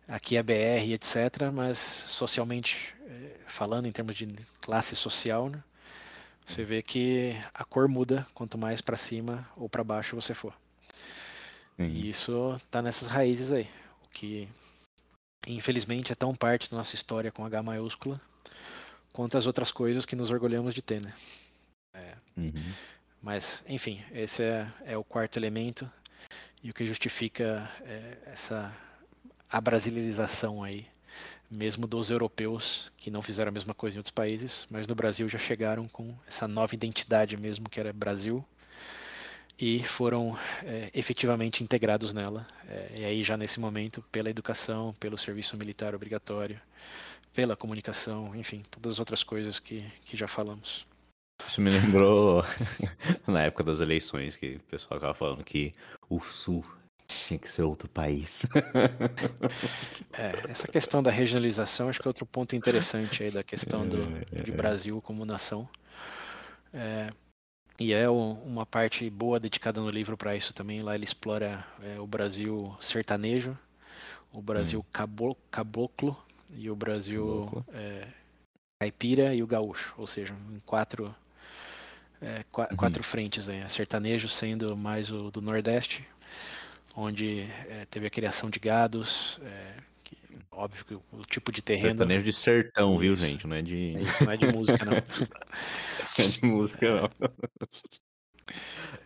[0.08, 1.52] aqui é BR, etc.
[1.54, 4.26] Mas socialmente, eh, falando em termos de
[4.60, 5.64] classe social, né,
[6.46, 10.54] você vê que a cor muda quanto mais para cima ou para baixo você for.
[11.76, 11.90] Sim.
[11.90, 13.70] E isso tá nessas raízes aí,
[14.06, 14.48] o que
[15.46, 18.20] infelizmente é tão parte da nossa história com H maiúscula
[19.18, 21.12] quanto as outras coisas que nos orgulhamos de ter, né?
[21.94, 22.14] É.
[22.38, 22.74] Uhum.
[23.20, 25.90] Mas, enfim, esse é, é, o quarto elemento
[26.64, 28.72] e o que justifica é, essa
[29.50, 30.86] abrasilerização aí,
[31.50, 35.28] mesmo dos europeus que não fizeram a mesma coisa em outros países, mas no Brasil
[35.28, 38.46] já chegaram com essa nova identidade mesmo que era Brasil
[39.60, 42.46] e foram é, efetivamente integrados nela.
[42.68, 46.60] É, e aí já nesse momento, pela educação, pelo serviço militar obrigatório,
[47.34, 50.86] pela comunicação, enfim, todas as outras coisas que, que já falamos.
[51.48, 52.44] Isso me lembrou
[53.28, 55.74] na época das eleições que o pessoal estava falando que
[56.10, 56.66] o Sul
[57.08, 58.46] tinha que ser outro país.
[60.14, 63.98] É, essa questão da regionalização acho que é outro ponto interessante aí da questão do,
[64.44, 65.70] de Brasil como nação.
[66.74, 67.12] É,
[67.80, 70.82] e é uma parte boa dedicada no livro para isso também.
[70.82, 73.58] Lá ele explora é, o Brasil sertanejo,
[74.34, 75.38] o Brasil hum.
[75.52, 76.18] caboclo
[76.56, 78.08] e o Brasil é,
[78.82, 79.94] caipira e o gaúcho.
[79.96, 81.14] Ou seja, em quatro,
[82.20, 82.76] é, qu uhum.
[82.76, 83.48] quatro frentes.
[83.48, 83.64] Aí.
[83.70, 86.04] Sertanejo sendo mais o do Nordeste,
[86.96, 89.74] onde é, teve a criação de gados, é,
[90.52, 91.90] óbvio que o, tipo de terreno.
[91.90, 93.00] Sertanejo de sertão, isso.
[93.00, 93.48] viu, gente?
[93.48, 93.98] Não é de.
[94.02, 94.94] Isso não é de música, não.
[96.18, 97.08] não é de música, não.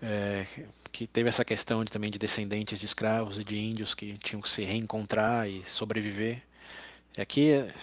[0.02, 0.46] É,
[0.92, 4.42] que teve essa questão de, também de descendentes de escravos e de índios que tinham
[4.42, 6.44] que se reencontrar e sobreviver.
[7.18, 7.74] Aqui é,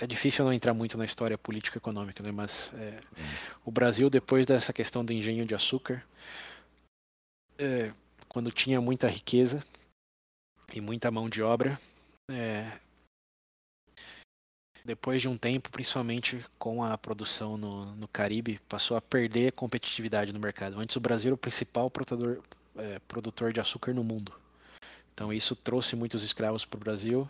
[0.00, 2.30] é difícil não entrar muito na história política e econômica, né?
[2.32, 3.22] mas é, hum.
[3.64, 6.02] o Brasil, depois dessa questão do engenho de açúcar,
[7.58, 7.92] é,
[8.28, 9.62] quando tinha muita riqueza
[10.74, 11.78] e muita mão de obra,
[12.30, 12.72] é,
[14.84, 20.32] depois de um tempo, principalmente com a produção no, no, Caribe, passou a perder competitividade
[20.32, 20.78] no mercado.
[20.78, 22.42] Antes o Brasil era o principal produtor,
[22.76, 24.32] é, produtor de açúcar no mundo.
[25.12, 27.28] Então isso trouxe muitos escravos para o Brasil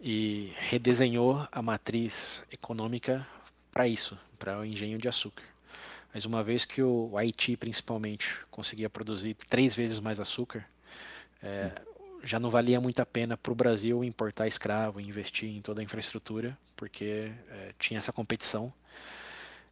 [0.00, 3.26] e redesenhou a matriz econômica
[3.72, 5.44] para isso, para o engenho de açúcar.
[6.12, 10.64] Mas uma vez que o Haiti, principalmente, conseguia produzir três vezes mais açúcar,
[11.42, 11.72] é,
[12.24, 15.84] já não valia muito a pena para o Brasil importar escravo, investir em toda a
[15.84, 18.72] infraestrutura, porque é, tinha essa competição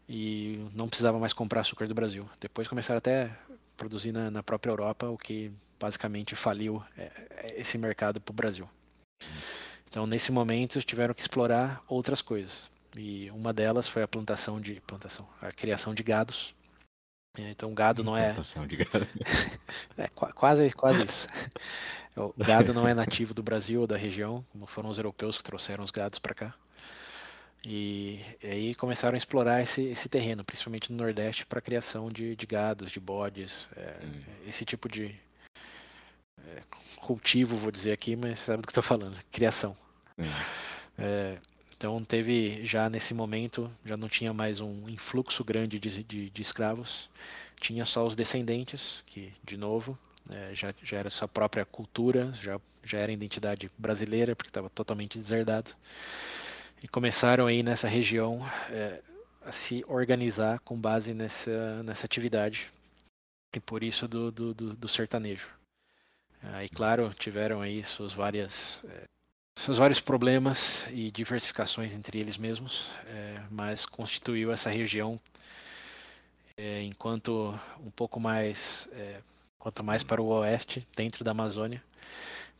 [0.08, 2.28] e não precisava mais comprar açúcar do Brasil.
[2.40, 3.30] Depois começaram até a
[3.76, 5.50] produzir na, na própria Europa, o que
[5.80, 8.68] basicamente faliu é, é esse mercado para o Brasil.
[9.88, 12.70] Então, nesse momento, tiveram que explorar outras coisas.
[12.96, 16.54] E uma delas foi a plantação de plantação, a criação de gados.
[17.38, 18.42] É, então gado não é gado.
[19.96, 21.26] é quase quase isso.
[22.14, 25.44] O gado não é nativo do Brasil ou da região, como foram os europeus que
[25.44, 26.54] trouxeram os gados para cá.
[27.64, 32.10] E, e, aí começaram a explorar esse, esse terreno, principalmente no Nordeste, para a criação
[32.10, 34.20] de, de, gados, de bodes, é, hum.
[34.46, 35.14] esse tipo de
[36.44, 36.62] é,
[36.96, 39.76] cultivo, vou dizer aqui, mas sabe do que estou falando, criação.
[40.18, 40.24] Hum.
[40.98, 41.38] É,
[41.82, 46.40] então teve já nesse momento, já não tinha mais um influxo grande de, de, de
[46.40, 47.10] escravos,
[47.60, 49.98] tinha só os descendentes, que de novo
[50.30, 55.18] é, já, já era sua própria cultura, já, já era identidade brasileira, porque estava totalmente
[55.18, 55.72] deserdado.
[56.80, 59.02] E começaram aí nessa região é,
[59.44, 62.70] a se organizar com base nessa, nessa atividade,
[63.52, 65.48] e por isso do, do, do, do sertanejo.
[66.54, 69.02] Aí, claro, tiveram aí suas várias é,
[69.56, 75.20] seus vários problemas e diversificações entre eles mesmos, é, mas constituiu essa região
[76.56, 79.20] é, enquanto um pouco mais, é,
[79.58, 81.82] quanto mais para o oeste, dentro da Amazônia,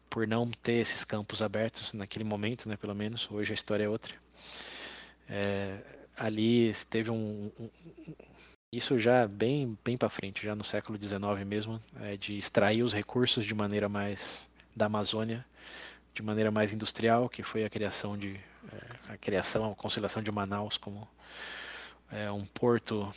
[0.08, 3.28] por não ter esses campos abertos naquele momento, né, pelo menos.
[3.30, 4.14] Hoje a história é outra.
[5.28, 5.78] É,
[6.16, 7.70] ali teve um, um,
[8.72, 12.92] isso já bem bem para frente, já no século XIX mesmo, é, de extrair os
[12.92, 15.44] recursos de maneira mais da Amazônia
[16.14, 18.38] de maneira mais industrial, que foi a criação de
[18.72, 21.08] é, a criação, a conciliação de Manaus como
[22.10, 23.12] é, um porto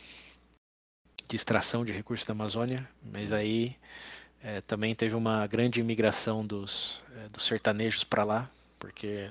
[1.28, 3.76] de extração de recursos da Amazônia, mas aí
[4.44, 9.30] é, também teve uma grande imigração dos, é, dos sertanejos para lá, porque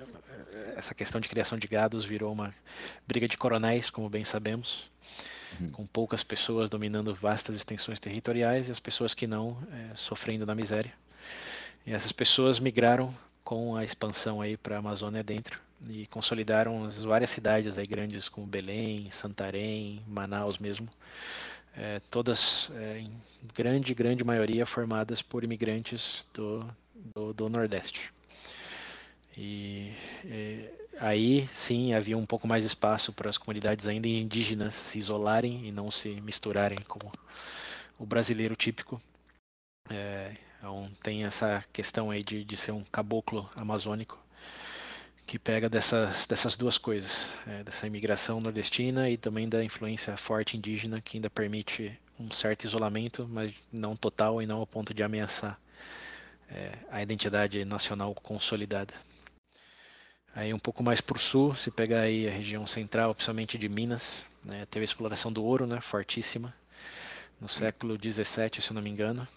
[0.52, 2.54] é, essa questão de criação de gados virou uma
[3.06, 4.90] briga de coronéis, como bem sabemos,
[5.60, 5.70] uhum.
[5.70, 10.54] com poucas pessoas dominando vastas extensões territoriais e as pessoas que não é, sofrendo na
[10.54, 10.92] miséria.
[11.86, 13.14] E essas pessoas migraram
[13.44, 18.28] com a expansão aí para a Amazônia dentro e consolidaram as várias cidades aí grandes
[18.28, 20.88] como Belém, Santarém, Manaus mesmo,
[21.76, 23.12] é, todas é, em
[23.54, 26.66] grande grande maioria formadas por imigrantes do,
[27.14, 28.12] do, do Nordeste.
[29.36, 29.92] E,
[30.24, 35.66] e aí sim havia um pouco mais espaço para as comunidades ainda indígenas se isolarem
[35.66, 37.10] e não se misturarem como
[37.98, 39.00] o brasileiro típico.
[39.90, 40.34] É,
[40.64, 44.18] então tem essa questão aí de, de ser um caboclo amazônico
[45.26, 50.56] que pega dessas, dessas duas coisas, é, dessa imigração nordestina e também da influência forte
[50.56, 55.02] indígena que ainda permite um certo isolamento, mas não total e não ao ponto de
[55.02, 55.60] ameaçar
[56.50, 58.94] é, a identidade nacional consolidada.
[60.34, 63.68] Aí um pouco mais para o sul, se pegar aí a região central, principalmente de
[63.68, 66.54] Minas, né, teve a exploração do ouro, né, fortíssima,
[67.38, 69.28] no século 17, se eu não me engano,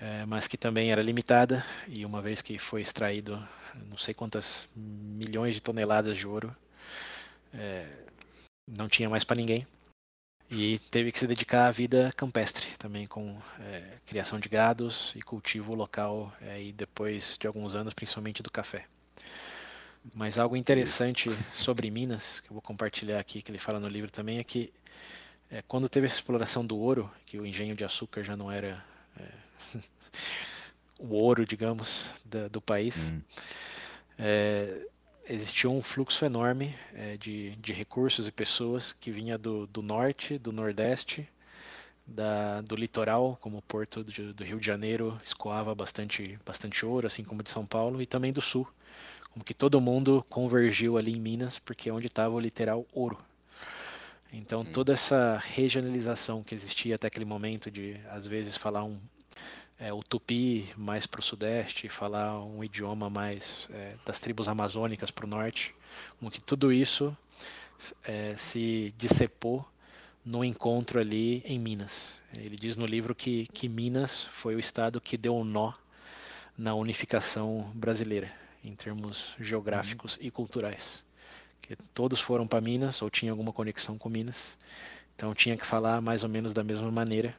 [0.00, 3.42] é, mas que também era limitada e uma vez que foi extraído
[3.88, 6.54] não sei quantas milhões de toneladas de ouro,
[7.52, 7.86] é,
[8.66, 9.66] não tinha mais para ninguém
[10.50, 15.22] e teve que se dedicar à vida campestre também com é, criação de gados e
[15.22, 18.86] cultivo local é, e depois de alguns anos principalmente do café.
[20.14, 24.10] Mas algo interessante sobre Minas que eu vou compartilhar aqui que ele fala no livro
[24.10, 24.72] também é que
[25.50, 28.84] é, quando teve essa exploração do ouro, que o engenho de açúcar já não era
[29.18, 29.28] é,
[30.98, 33.20] o ouro, digamos, da, do país, hum.
[34.18, 34.86] é,
[35.28, 40.38] existia um fluxo enorme é, de, de recursos e pessoas que vinha do, do norte,
[40.38, 41.28] do nordeste,
[42.06, 47.06] da, do litoral, como o porto do, do, Rio de Janeiro escoava bastante, bastante ouro,
[47.06, 48.68] assim como de São Paulo, e também do sul,
[49.30, 53.18] como que todo mundo convergiu ali em Minas, porque é onde estava o literal ouro.
[54.32, 54.64] Então hum.
[54.64, 58.98] toda essa regionalização que existia até aquele momento de às vezes falar um,
[59.78, 65.10] é, o tupi mais para o sudeste, falar um idioma mais é, das tribos amazônicas
[65.10, 65.74] para o norte,
[66.18, 67.16] como que tudo isso
[68.04, 69.66] é, se discepou
[70.24, 72.14] no encontro ali em Minas.
[72.32, 75.72] Ele diz no livro que, que Minas foi o estado que deu um nó
[76.56, 78.32] na unificação brasileira,
[78.62, 80.22] em termos geográficos uhum.
[80.22, 81.04] e culturais.
[81.60, 84.58] Que todos foram para Minas ou tinham alguma conexão com Minas,
[85.14, 87.36] então tinha que falar mais ou menos da mesma maneira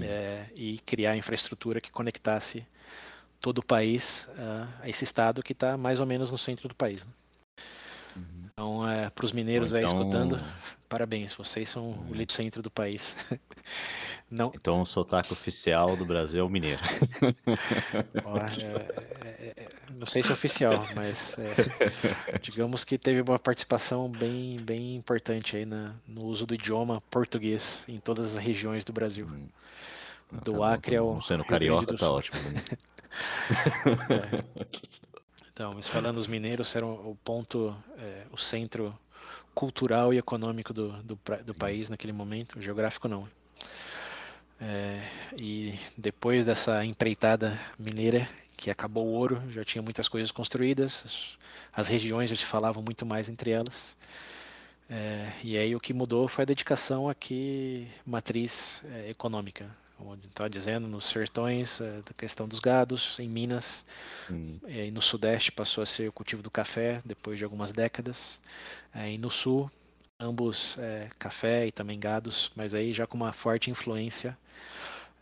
[0.00, 2.66] é, e criar infraestrutura que conectasse
[3.40, 6.74] todo o país uh, a esse estado que está mais ou menos no centro do
[6.74, 7.04] país.
[7.04, 7.12] Né?
[8.16, 8.48] Uhum.
[8.52, 9.78] Então, é, para os mineiros então...
[9.78, 10.40] aí escutando,
[10.88, 12.10] parabéns, vocês são uhum.
[12.10, 13.16] o lito centro do país.
[14.30, 14.52] Não...
[14.54, 16.80] Então, o sotaque oficial do Brasil é o mineiro.
[19.20, 24.08] É, é, é, não sei se é oficial, mas é, digamos que teve uma participação
[24.08, 28.92] bem, bem importante aí na, no uso do idioma português em todas as regiões do
[28.92, 29.26] Brasil.
[29.26, 29.48] Hum.
[30.30, 31.20] Do tá Acre tá ao.
[31.20, 32.38] Sendo carioca, tá ótimo.
[32.50, 32.62] Né?
[34.10, 34.68] É.
[35.50, 38.96] Então, mas falando os mineiros, eram o ponto, é, o centro
[39.54, 43.28] cultural e econômico do, do, do, país naquele momento, geográfico não.
[44.60, 45.00] É,
[45.36, 51.38] e depois dessa empreitada mineira, que acabou o ouro, já tinha muitas coisas construídas, as,
[51.72, 53.96] as regiões já se falavam muito mais entre elas.
[54.88, 59.68] É, e aí o que mudou foi a dedicação aqui matriz é, econômica
[60.00, 63.84] onde está dizendo nos sertões é, da questão dos gados, em Minas
[64.30, 64.58] hum.
[64.66, 68.40] É, e no sudeste passou a ser o cultivo do café depois de algumas décadas,
[68.94, 69.70] é, e no sul
[70.20, 74.36] ambos é, café e também gados, mas aí já com uma forte influência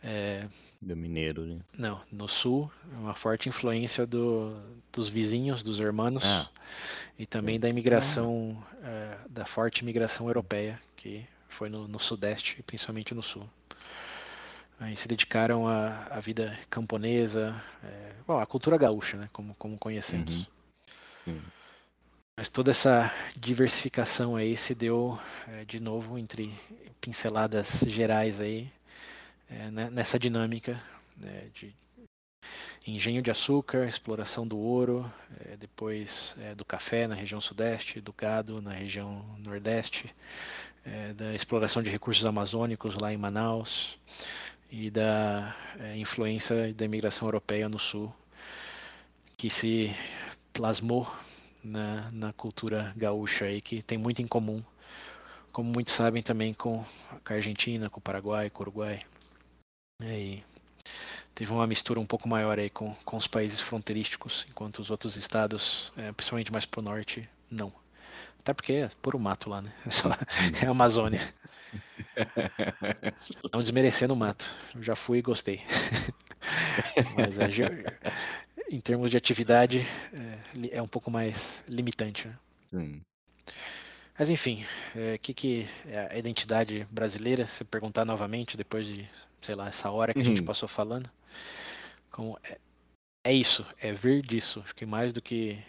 [0.03, 0.47] é,
[0.81, 1.59] do mineiro, né?
[1.75, 4.55] Não, no sul, uma forte influência do,
[4.93, 6.47] dos vizinhos, dos hermanos, ah.
[7.17, 9.17] e também da imigração, ah.
[9.27, 13.49] da forte imigração europeia, que foi no, no sudeste e principalmente no sul.
[14.79, 19.77] Aí se dedicaram à, à vida camponesa, é, bom, à cultura gaúcha, né, como, como
[19.77, 20.47] conhecemos.
[21.25, 21.41] Uhum.
[22.37, 26.53] Mas toda essa diversificação aí se deu é, de novo entre
[27.01, 28.71] pinceladas gerais aí
[29.49, 30.79] é, né, nessa dinâmica
[31.17, 31.73] né, de
[32.85, 35.11] engenho de açúcar, exploração do ouro,
[35.45, 40.13] é, depois é, do café na região sudeste, do gado na região nordeste,
[40.85, 43.99] é, da exploração de recursos amazônicos lá em Manaus,
[44.71, 48.13] e da é, influência da imigração europeia no sul,
[49.37, 49.95] que se
[50.51, 51.11] plasmou
[51.63, 54.63] na, na cultura gaúcha aí, que tem muito em comum,
[55.51, 56.83] como muitos sabem também com
[57.25, 59.05] a Argentina, com o Paraguai, com o Uruguai.
[60.03, 60.43] E
[61.33, 65.15] teve uma mistura um pouco maior aí com, com os países fronteirísticos, enquanto os outros
[65.15, 67.71] estados, é, principalmente mais para o norte, não.
[68.47, 69.73] Até porque é puro mato lá, né?
[69.85, 71.19] É, só, é a Amazônia.
[73.51, 74.49] Não desmerecendo o mato.
[74.73, 75.61] Eu já fui e gostei.
[77.17, 77.83] Mas é,
[78.71, 82.31] em termos de atividade, é, é, um pouco mais limitante.
[82.71, 83.01] Né?
[84.17, 84.63] Mas enfim,
[84.95, 87.45] o é, que, que é a identidade brasileira?
[87.47, 89.09] Se perguntar novamente, depois de,
[89.41, 90.25] sei lá, essa hora que uhum.
[90.25, 90.47] a gente uhum.
[90.47, 91.09] passou falando,
[92.09, 92.57] como é,
[93.25, 94.61] é isso, é vir disso.
[94.63, 95.61] Acho que mais do que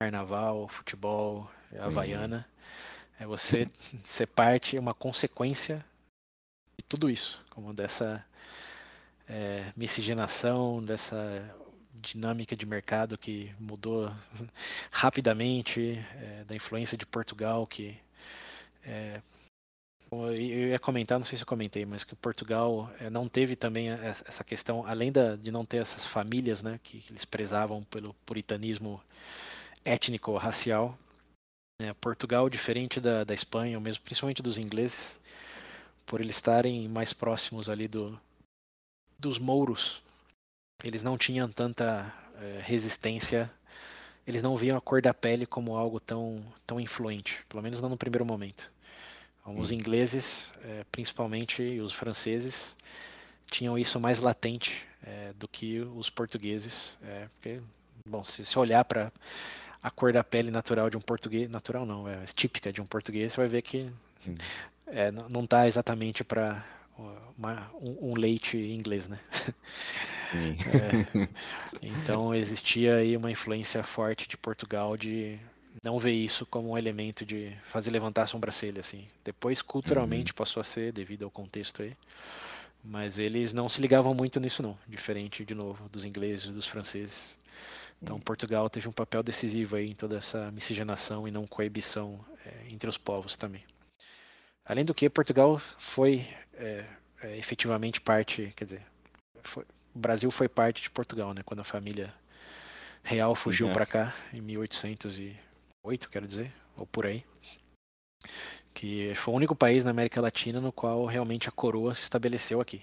[0.00, 1.48] carnaval, futebol,
[1.78, 2.46] havaiana,
[3.18, 3.68] é você
[4.04, 5.84] ser parte, é uma consequência
[6.76, 8.24] de tudo isso, como dessa
[9.28, 11.54] é, miscigenação, dessa
[11.94, 14.12] dinâmica de mercado que mudou
[14.90, 17.98] rapidamente, é, da influência de Portugal, que
[18.84, 19.20] é,
[20.10, 23.90] eu ia comentar, não sei se eu comentei, mas que Portugal é, não teve também
[23.90, 28.14] essa questão, além da, de não ter essas famílias, né, que, que eles prezavam pelo
[28.24, 29.02] puritanismo
[29.84, 30.98] étnico, racial.
[31.80, 35.16] É, Portugal, diferente da, da Espanha, ou mesmo principalmente dos ingleses,
[36.04, 38.20] por eles estarem mais próximos ali do,
[39.16, 40.02] dos mouros,
[40.82, 43.48] eles não tinham tanta é, resistência,
[44.26, 47.88] eles não viam a cor da pele como algo tão, tão influente, pelo menos não
[47.88, 48.72] no primeiro momento.
[49.46, 52.76] Os ingleses, é, principalmente, e os franceses,
[53.46, 57.62] tinham isso mais latente é, do que os portugueses, é, porque,
[58.04, 59.12] bom, se você olhar para
[59.82, 63.32] a cor da pele natural de um português, natural não, é típica de um português,
[63.32, 63.90] você vai ver que
[64.86, 66.64] é, não está exatamente para
[67.78, 69.18] um, um, leite inglês, né?
[70.34, 71.28] é,
[71.80, 75.38] então existia aí uma influência forte de Portugal de
[75.82, 79.06] não ver isso como um elemento de fazer levantar a sobrancelha, assim.
[79.24, 80.36] Depois, culturalmente, uhum.
[80.36, 81.96] passou a ser, devido ao contexto aí.
[82.82, 84.76] Mas eles não se ligavam muito nisso, não.
[84.88, 87.36] Diferente, de novo, dos ingleses e dos franceses.
[88.02, 88.22] Então, uhum.
[88.22, 92.88] Portugal teve um papel decisivo aí em toda essa miscigenação e não coibição é, entre
[92.88, 93.64] os povos também.
[94.64, 96.84] Além do que, Portugal foi é,
[97.22, 98.86] é, efetivamente parte, quer dizer,
[99.42, 101.42] foi, o Brasil foi parte de Portugal, né?
[101.44, 102.14] Quando a família
[103.02, 107.24] real fugiu para cá em 1808, quero dizer, ou por aí.
[108.74, 112.60] Que foi o único país na América Latina no qual realmente a coroa se estabeleceu
[112.60, 112.82] aqui.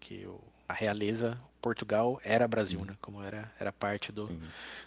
[0.00, 2.86] Que o, a realeza, Portugal, era Brasil, uhum.
[2.86, 2.96] né?
[3.00, 4.40] Como era, era parte do, uhum.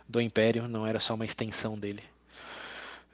[0.07, 2.03] do império, não era só uma extensão dele.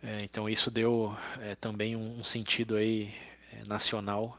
[0.03, 3.11] É, então isso deu é, também um, um, sentido aí
[3.51, 4.37] é, nacional,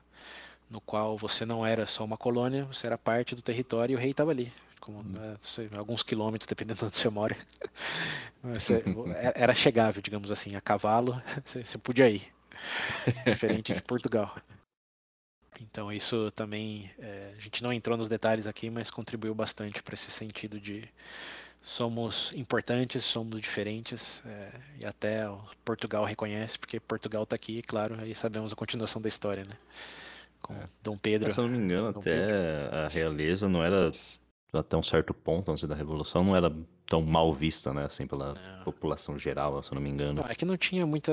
[0.70, 3.98] no qual você não era só uma colônia, você era parte do território e o
[3.98, 5.04] rei estava ali, como uhum.
[5.04, 7.36] né, sei, alguns quilômetros, dependendo de onde você mora.
[8.44, 8.80] Você,
[9.34, 12.32] era chegável, digamos assim, a cavalo, você, você podia ir,
[13.26, 14.36] diferente de Portugal.
[15.62, 19.94] Então isso também, é, a gente não entrou nos detalhes aqui, mas contribuiu bastante para
[19.94, 20.88] esse sentido de
[21.62, 24.50] somos importantes, somos diferentes, é,
[24.80, 25.24] e até
[25.64, 29.56] Portugal reconhece, porque Portugal está aqui, claro, aí sabemos a continuação da história, né?
[30.40, 30.68] Com é.
[30.82, 31.32] Dom Pedro.
[31.32, 32.76] Se eu não me engano, Dom até Pedro.
[32.76, 33.90] a realeza não era
[34.58, 36.52] até um certo ponto antes da Revolução não era
[36.86, 38.64] tão mal vista, né, assim, pela não.
[38.64, 40.22] população geral, se eu não me engano.
[40.22, 41.12] Não, é que não tinha muita,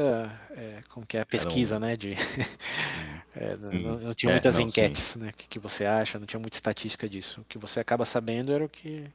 [0.52, 1.80] é, como que é, a pesquisa, um...
[1.80, 2.14] né, de...
[3.36, 4.00] é, não, hum.
[4.00, 7.10] não, tinha é, muitas enquetes, né, o que, que você acha, não tinha muita estatística
[7.10, 7.42] disso.
[7.42, 9.06] O que você acaba sabendo era o que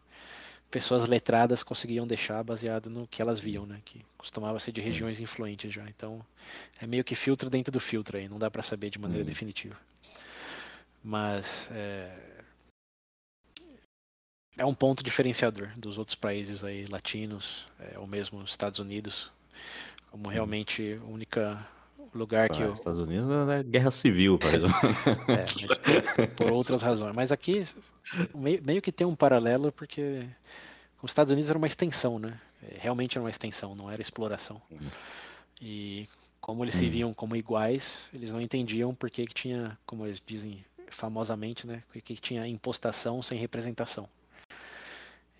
[0.70, 5.20] pessoas letradas conseguiam deixar baseado no que elas viam, né, que costumava ser de regiões
[5.20, 5.88] influentes já.
[5.88, 6.20] Então,
[6.82, 9.26] é meio que filtro dentro do filtro aí, não dá para saber de maneira hum.
[9.26, 9.76] definitiva.
[11.04, 11.70] Mas...
[11.72, 12.38] É
[14.58, 19.30] é um ponto diferenciador dos outros países aí latinos, é, ou mesmo Estados Unidos,
[20.10, 20.32] como uhum.
[20.32, 21.40] realmente o único
[22.12, 24.74] lugar que ah, Estados Unidos é guerra civil, por exemplo.
[25.28, 27.14] é, por, por, outras razões.
[27.14, 27.62] Mas aqui
[28.34, 30.26] meio, meio, que tem um paralelo porque
[31.00, 32.38] os Estados Unidos era uma extensão, né?
[32.62, 34.60] É, realmente era uma extensão, não era exploração.
[34.70, 34.90] Uhum.
[35.60, 36.08] E
[36.40, 36.80] como eles uhum.
[36.80, 41.66] se viam como iguais, eles não entendiam por que, que tinha, como eles dizem famosamente,
[41.66, 44.08] né, que, que tinha impostação sem representação.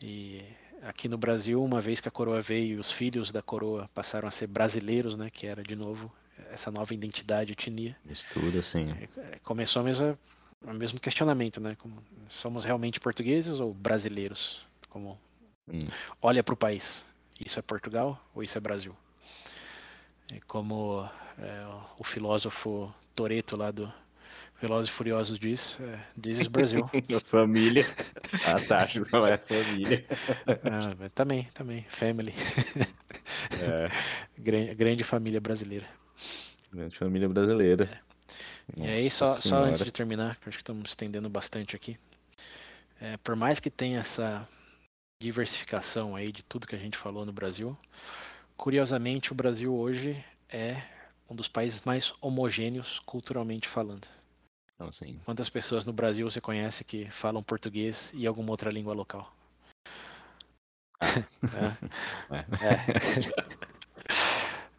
[0.00, 0.44] E
[0.82, 4.30] aqui no Brasil, uma vez que a coroa veio, os filhos da coroa passaram a
[4.30, 5.30] ser brasileiros, né?
[5.30, 6.12] Que era de novo
[6.50, 7.96] essa nova identidade, etnia.
[8.04, 8.90] Mistura, sim.
[8.92, 10.18] É, é, começou a mesma,
[10.62, 11.76] o mesmo questionamento, né?
[11.78, 14.66] Como, somos realmente portugueses ou brasileiros?
[14.88, 15.18] Como
[15.68, 15.78] hum.
[16.22, 17.04] olha para o país,
[17.44, 18.94] isso é Portugal ou isso é Brasil?
[20.32, 21.66] E como é,
[21.98, 23.92] o filósofo Toreto lá do
[24.60, 26.90] Velozes e Furiosos diz, é, This is Brasil.
[27.24, 27.86] família.
[28.44, 30.04] Ah, tá, acho que não é família.
[30.48, 32.34] Ah, também, também, family.
[33.60, 33.88] É.
[34.38, 35.86] grande, grande, família brasileira.
[36.72, 38.00] Grande família brasileira.
[38.76, 38.82] É.
[38.82, 41.96] E aí, só, só antes de terminar, que acho que estamos estendendo bastante aqui.
[43.00, 44.46] É, por mais que tenha essa
[45.22, 47.76] diversificação aí de tudo que a gente falou no Brasil,
[48.56, 50.82] curiosamente o Brasil hoje é
[51.30, 54.06] um dos países mais homogêneos culturalmente falando.
[54.78, 55.18] Então, assim...
[55.24, 59.34] Quantas pessoas no Brasil você conhece que falam português e alguma outra língua local?
[61.00, 61.16] Ah.
[62.62, 62.76] é.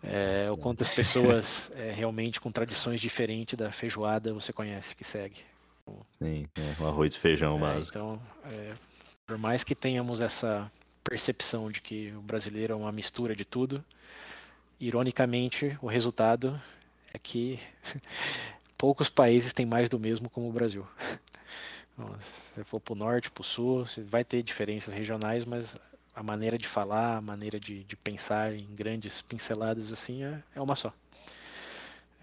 [0.06, 0.46] é.
[0.46, 0.52] é.
[0.52, 5.42] ou quantas pessoas é, realmente com tradições diferentes da feijoada você conhece que segue?
[6.18, 7.98] Sim, é, o arroz e feijão é, básico.
[7.98, 8.22] Então,
[8.54, 8.74] é,
[9.28, 10.72] Por mais que tenhamos essa
[11.04, 13.84] percepção de que o brasileiro é uma mistura de tudo,
[14.80, 16.62] ironicamente, o resultado
[17.14, 17.60] é que
[18.80, 20.88] poucos países têm mais do mesmo como o Brasil.
[22.22, 25.76] Se você for para o norte, para o sul, vai ter diferenças regionais, mas
[26.16, 30.62] a maneira de falar, a maneira de, de pensar em grandes pinceladas assim é, é
[30.62, 30.94] uma só.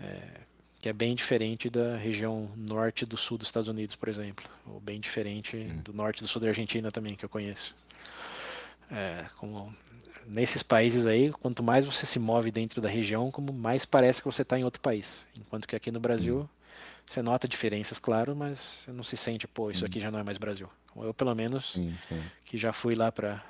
[0.01, 0.41] É,
[0.81, 4.81] que é bem diferente da região norte do sul dos Estados Unidos, por exemplo, ou
[4.81, 5.83] bem diferente hum.
[5.83, 7.75] do norte do sul da Argentina também, que eu conheço.
[8.91, 9.75] É, como
[10.27, 14.27] nesses países aí, quanto mais você se move dentro da região, como mais parece que
[14.27, 15.27] você está em outro país.
[15.37, 16.49] Enquanto que aqui no Brasil, hum.
[17.05, 19.87] você nota diferenças, claro, mas não se sente, pô, isso hum.
[19.87, 20.69] aqui já não é mais Brasil.
[20.97, 22.23] Eu, pelo menos, sim, sim.
[22.45, 23.45] que já fui lá para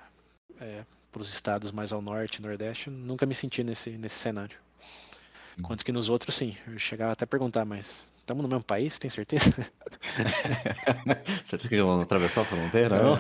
[0.60, 0.84] é,
[1.16, 4.58] os estados mais ao norte, nordeste, nunca me senti nesse, nesse cenário.
[5.58, 6.56] Enquanto que nos outros, sim.
[6.66, 9.44] Eu chegava até a perguntar, mas estamos no mesmo país, tem certeza?
[11.44, 13.00] Você que vão atravessar a fronteira?
[13.00, 13.16] Não.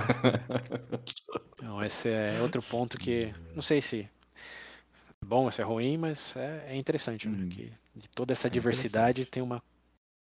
[1.62, 6.34] não, esse é outro ponto que não sei se é bom, se é ruim, mas
[6.36, 7.38] é, é interessante, né?
[7.38, 7.48] Hum.
[7.48, 9.62] Que de toda essa é diversidade tem uma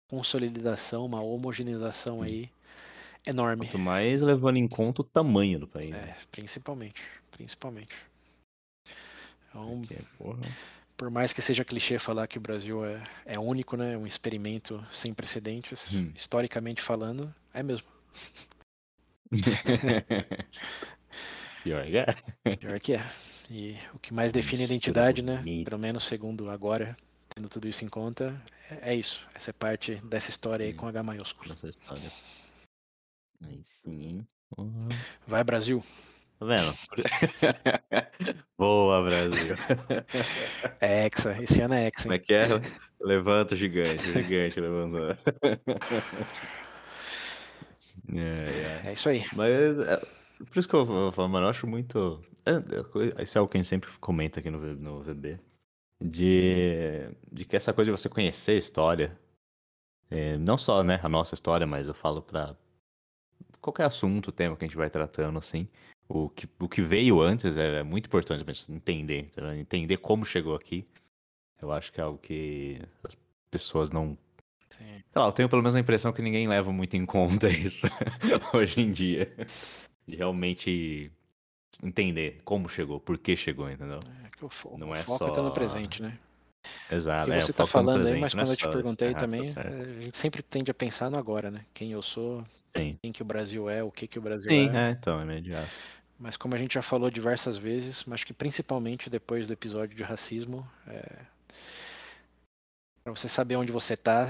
[0.08, 2.22] consolidação, uma homogeneização hum.
[2.22, 2.48] aí
[3.26, 3.66] enorme.
[3.66, 5.90] Quanto mais levando em conta o tamanho do país.
[5.90, 5.98] Né?
[5.98, 7.02] É, principalmente,
[7.32, 7.96] principalmente.
[9.48, 9.96] Então, Aqui,
[11.00, 13.96] por mais que seja clichê falar que o Brasil é, é único, né?
[13.96, 16.12] Um experimento sem precedentes, hum.
[16.14, 17.88] historicamente falando, é mesmo.
[21.64, 22.04] Pior que é.
[22.56, 23.10] Pior que é.
[23.50, 25.42] E o que mais define a identidade, né?
[25.64, 26.94] Pelo menos segundo agora,
[27.34, 28.38] tendo tudo isso em conta,
[28.70, 29.26] é, é isso.
[29.34, 31.56] Essa é parte dessa história aí com H maiúsculo.
[33.42, 34.26] Aí sim.
[35.26, 35.82] Vai, Brasil.
[36.40, 36.74] Tá vendo?
[38.56, 39.54] Boa, Brasil.
[40.80, 42.04] É Hexa, esse ano é Hexa.
[42.04, 42.46] Como é que é?
[42.98, 45.10] Levanta o gigante, o gigante levantou.
[48.12, 48.88] É, é.
[48.88, 49.24] é, isso aí.
[49.36, 49.96] Mas é,
[50.44, 52.20] por isso que eu vou falar, mano, eu acho muito.
[52.44, 55.38] É, isso é o que a gente sempre comenta aqui no, no VB.
[56.02, 59.16] De, de que essa coisa de você conhecer a história,
[60.10, 62.56] é, não só né, a nossa história, mas eu falo para
[63.60, 65.68] qualquer assunto, tema que a gente vai tratando, assim,
[66.10, 69.56] o que, o que veio antes é, é muito importante pra gente entender, tá?
[69.56, 70.84] entender como chegou aqui.
[71.62, 73.16] Eu acho que é algo que as
[73.48, 74.18] pessoas não.
[74.68, 74.84] Sim.
[74.84, 77.86] Sei lá, eu tenho pelo menos a impressão que ninguém leva muito em conta isso
[78.52, 79.32] hoje em dia.
[80.06, 81.12] De realmente
[81.82, 84.00] entender como chegou, por que chegou, entendeu?
[84.24, 85.30] É que o, fo não é foco só...
[85.30, 86.18] tá no presente, né?
[86.90, 87.30] Exato.
[87.30, 90.18] O que é, você tá falando aí, mas quando eu te perguntei também, a gente
[90.18, 91.64] sempre tende a pensar no agora, né?
[91.72, 92.44] Quem eu sou,
[92.76, 92.98] Sim.
[93.00, 94.70] quem que o Brasil é, o que que o Brasil Sim, é.
[94.70, 95.70] Sim, é, então, é imediato.
[96.20, 100.02] Mas como a gente já falou diversas vezes, mas que principalmente depois do episódio de
[100.02, 101.24] racismo, é...
[103.02, 104.28] para você saber onde você está,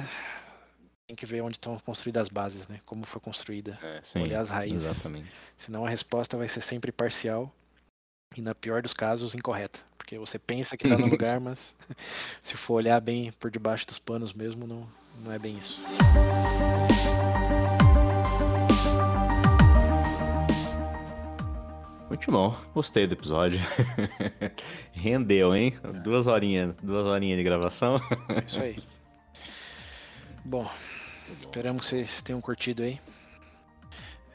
[1.08, 2.80] tem que ver onde estão construídas as bases, né?
[2.86, 4.88] Como foi construída, é, sim, olhar as raízes.
[4.88, 5.32] Exatamente.
[5.58, 7.52] Senão a resposta vai ser sempre parcial
[8.36, 11.74] e na pior dos casos incorreta, porque você pensa que está no lugar, mas
[12.40, 14.88] se for olhar bem por debaixo dos panos mesmo, não,
[15.24, 15.80] não é bem isso.
[22.28, 23.60] Bom, gostei do episódio.
[24.92, 25.74] Rendeu, hein?
[26.02, 28.00] Duas horinhas, duas horinhas de gravação.
[28.44, 28.76] Isso aí.
[30.44, 30.68] Bom,
[31.40, 33.00] esperamos que vocês tenham curtido aí.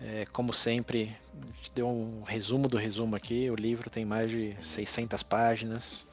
[0.01, 3.49] É, como sempre, a gente deu um resumo do resumo aqui.
[3.49, 6.07] O livro tem mais de 600 páginas.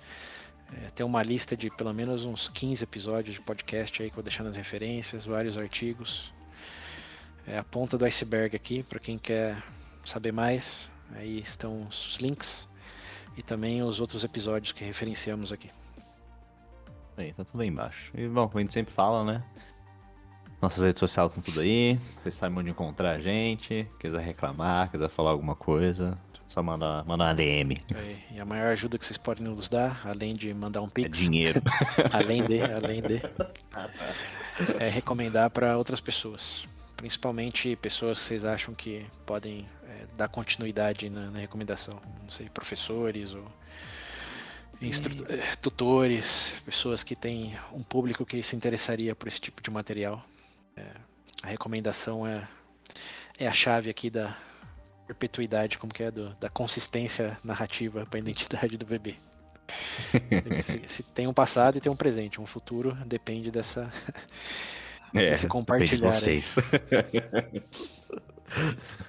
[0.73, 4.17] É, tem uma lista de pelo menos uns 15 episódios de podcast aí que eu
[4.17, 6.33] vou deixar nas referências, vários artigos.
[7.47, 9.63] É a ponta do iceberg aqui, para quem quer
[10.05, 10.92] saber mais.
[11.15, 12.69] Aí estão os links
[13.37, 15.71] e também os outros episódios que referenciamos aqui.
[17.17, 18.11] Aí, tá tudo aí embaixo.
[18.15, 19.43] E bom, como a gente sempre fala, né?
[20.63, 21.99] Nossas redes sociais estão tudo aí.
[22.23, 23.89] Vocês sabem onde encontrar a gente.
[23.99, 26.17] Quiser reclamar, quiser falar alguma coisa,
[26.49, 27.77] só mandar, mandar uma DM.
[27.95, 31.19] É, e a maior ajuda que vocês podem nos dar, além de mandar um pix.
[31.19, 31.63] É dinheiro.
[32.13, 33.23] além de, além de.
[33.75, 34.85] Ah, tá.
[34.85, 36.69] É recomendar para outras pessoas.
[36.95, 39.82] Principalmente pessoas que vocês acham que podem é,
[40.17, 42.01] dar continuidade na, na, recomendação.
[42.23, 43.47] Não sei, professores ou
[45.29, 50.25] é, tutores, pessoas que têm um público que se interessaria por esse tipo de material.
[50.77, 50.85] É,
[51.43, 52.47] a recomendação é,
[53.39, 54.37] é a chave aqui da
[55.07, 59.15] perpetuidade, como que é, do, da consistência narrativa para a identidade do bebê.
[60.65, 63.91] se, se, tem um passado e tem um presente, um futuro depende dessa
[65.15, 66.11] é, desse compartilhar.
[66.11, 66.57] De vocês.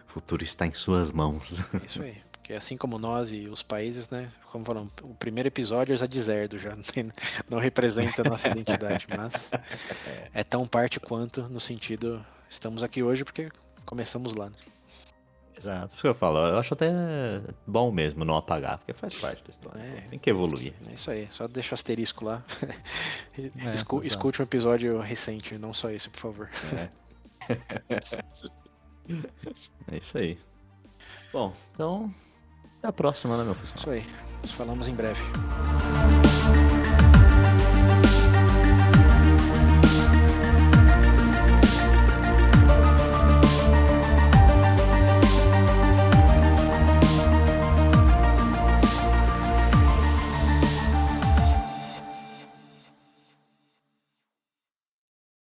[0.08, 1.62] O futuro está em suas mãos.
[1.86, 2.22] Isso aí.
[2.32, 4.30] Porque assim como nós e os países, né?
[4.52, 6.76] Como falamos, o primeiro episódio é já é de zero, já
[7.50, 9.50] não, representa a nossa identidade, mas
[10.34, 13.50] é tão parte quanto no sentido estamos aqui hoje porque
[13.86, 14.48] começamos lá.
[14.48, 14.56] Né?
[15.58, 16.92] Exato, por que eu falo, eu acho até
[17.66, 19.82] bom mesmo não apagar, porque faz parte da história.
[19.82, 20.74] É, tem que evoluir.
[20.90, 22.44] É isso aí, só deixa o asterisco lá.
[23.38, 24.06] É, Escu exato.
[24.06, 26.50] escute um episódio recente, não só esse, por favor.
[26.74, 26.90] É.
[29.92, 30.38] É isso aí.
[31.32, 32.14] Bom, então.
[32.80, 33.78] Até a próxima, né, meu pessoal?
[33.78, 34.06] Isso aí.
[34.42, 35.22] Nos falamos em breve.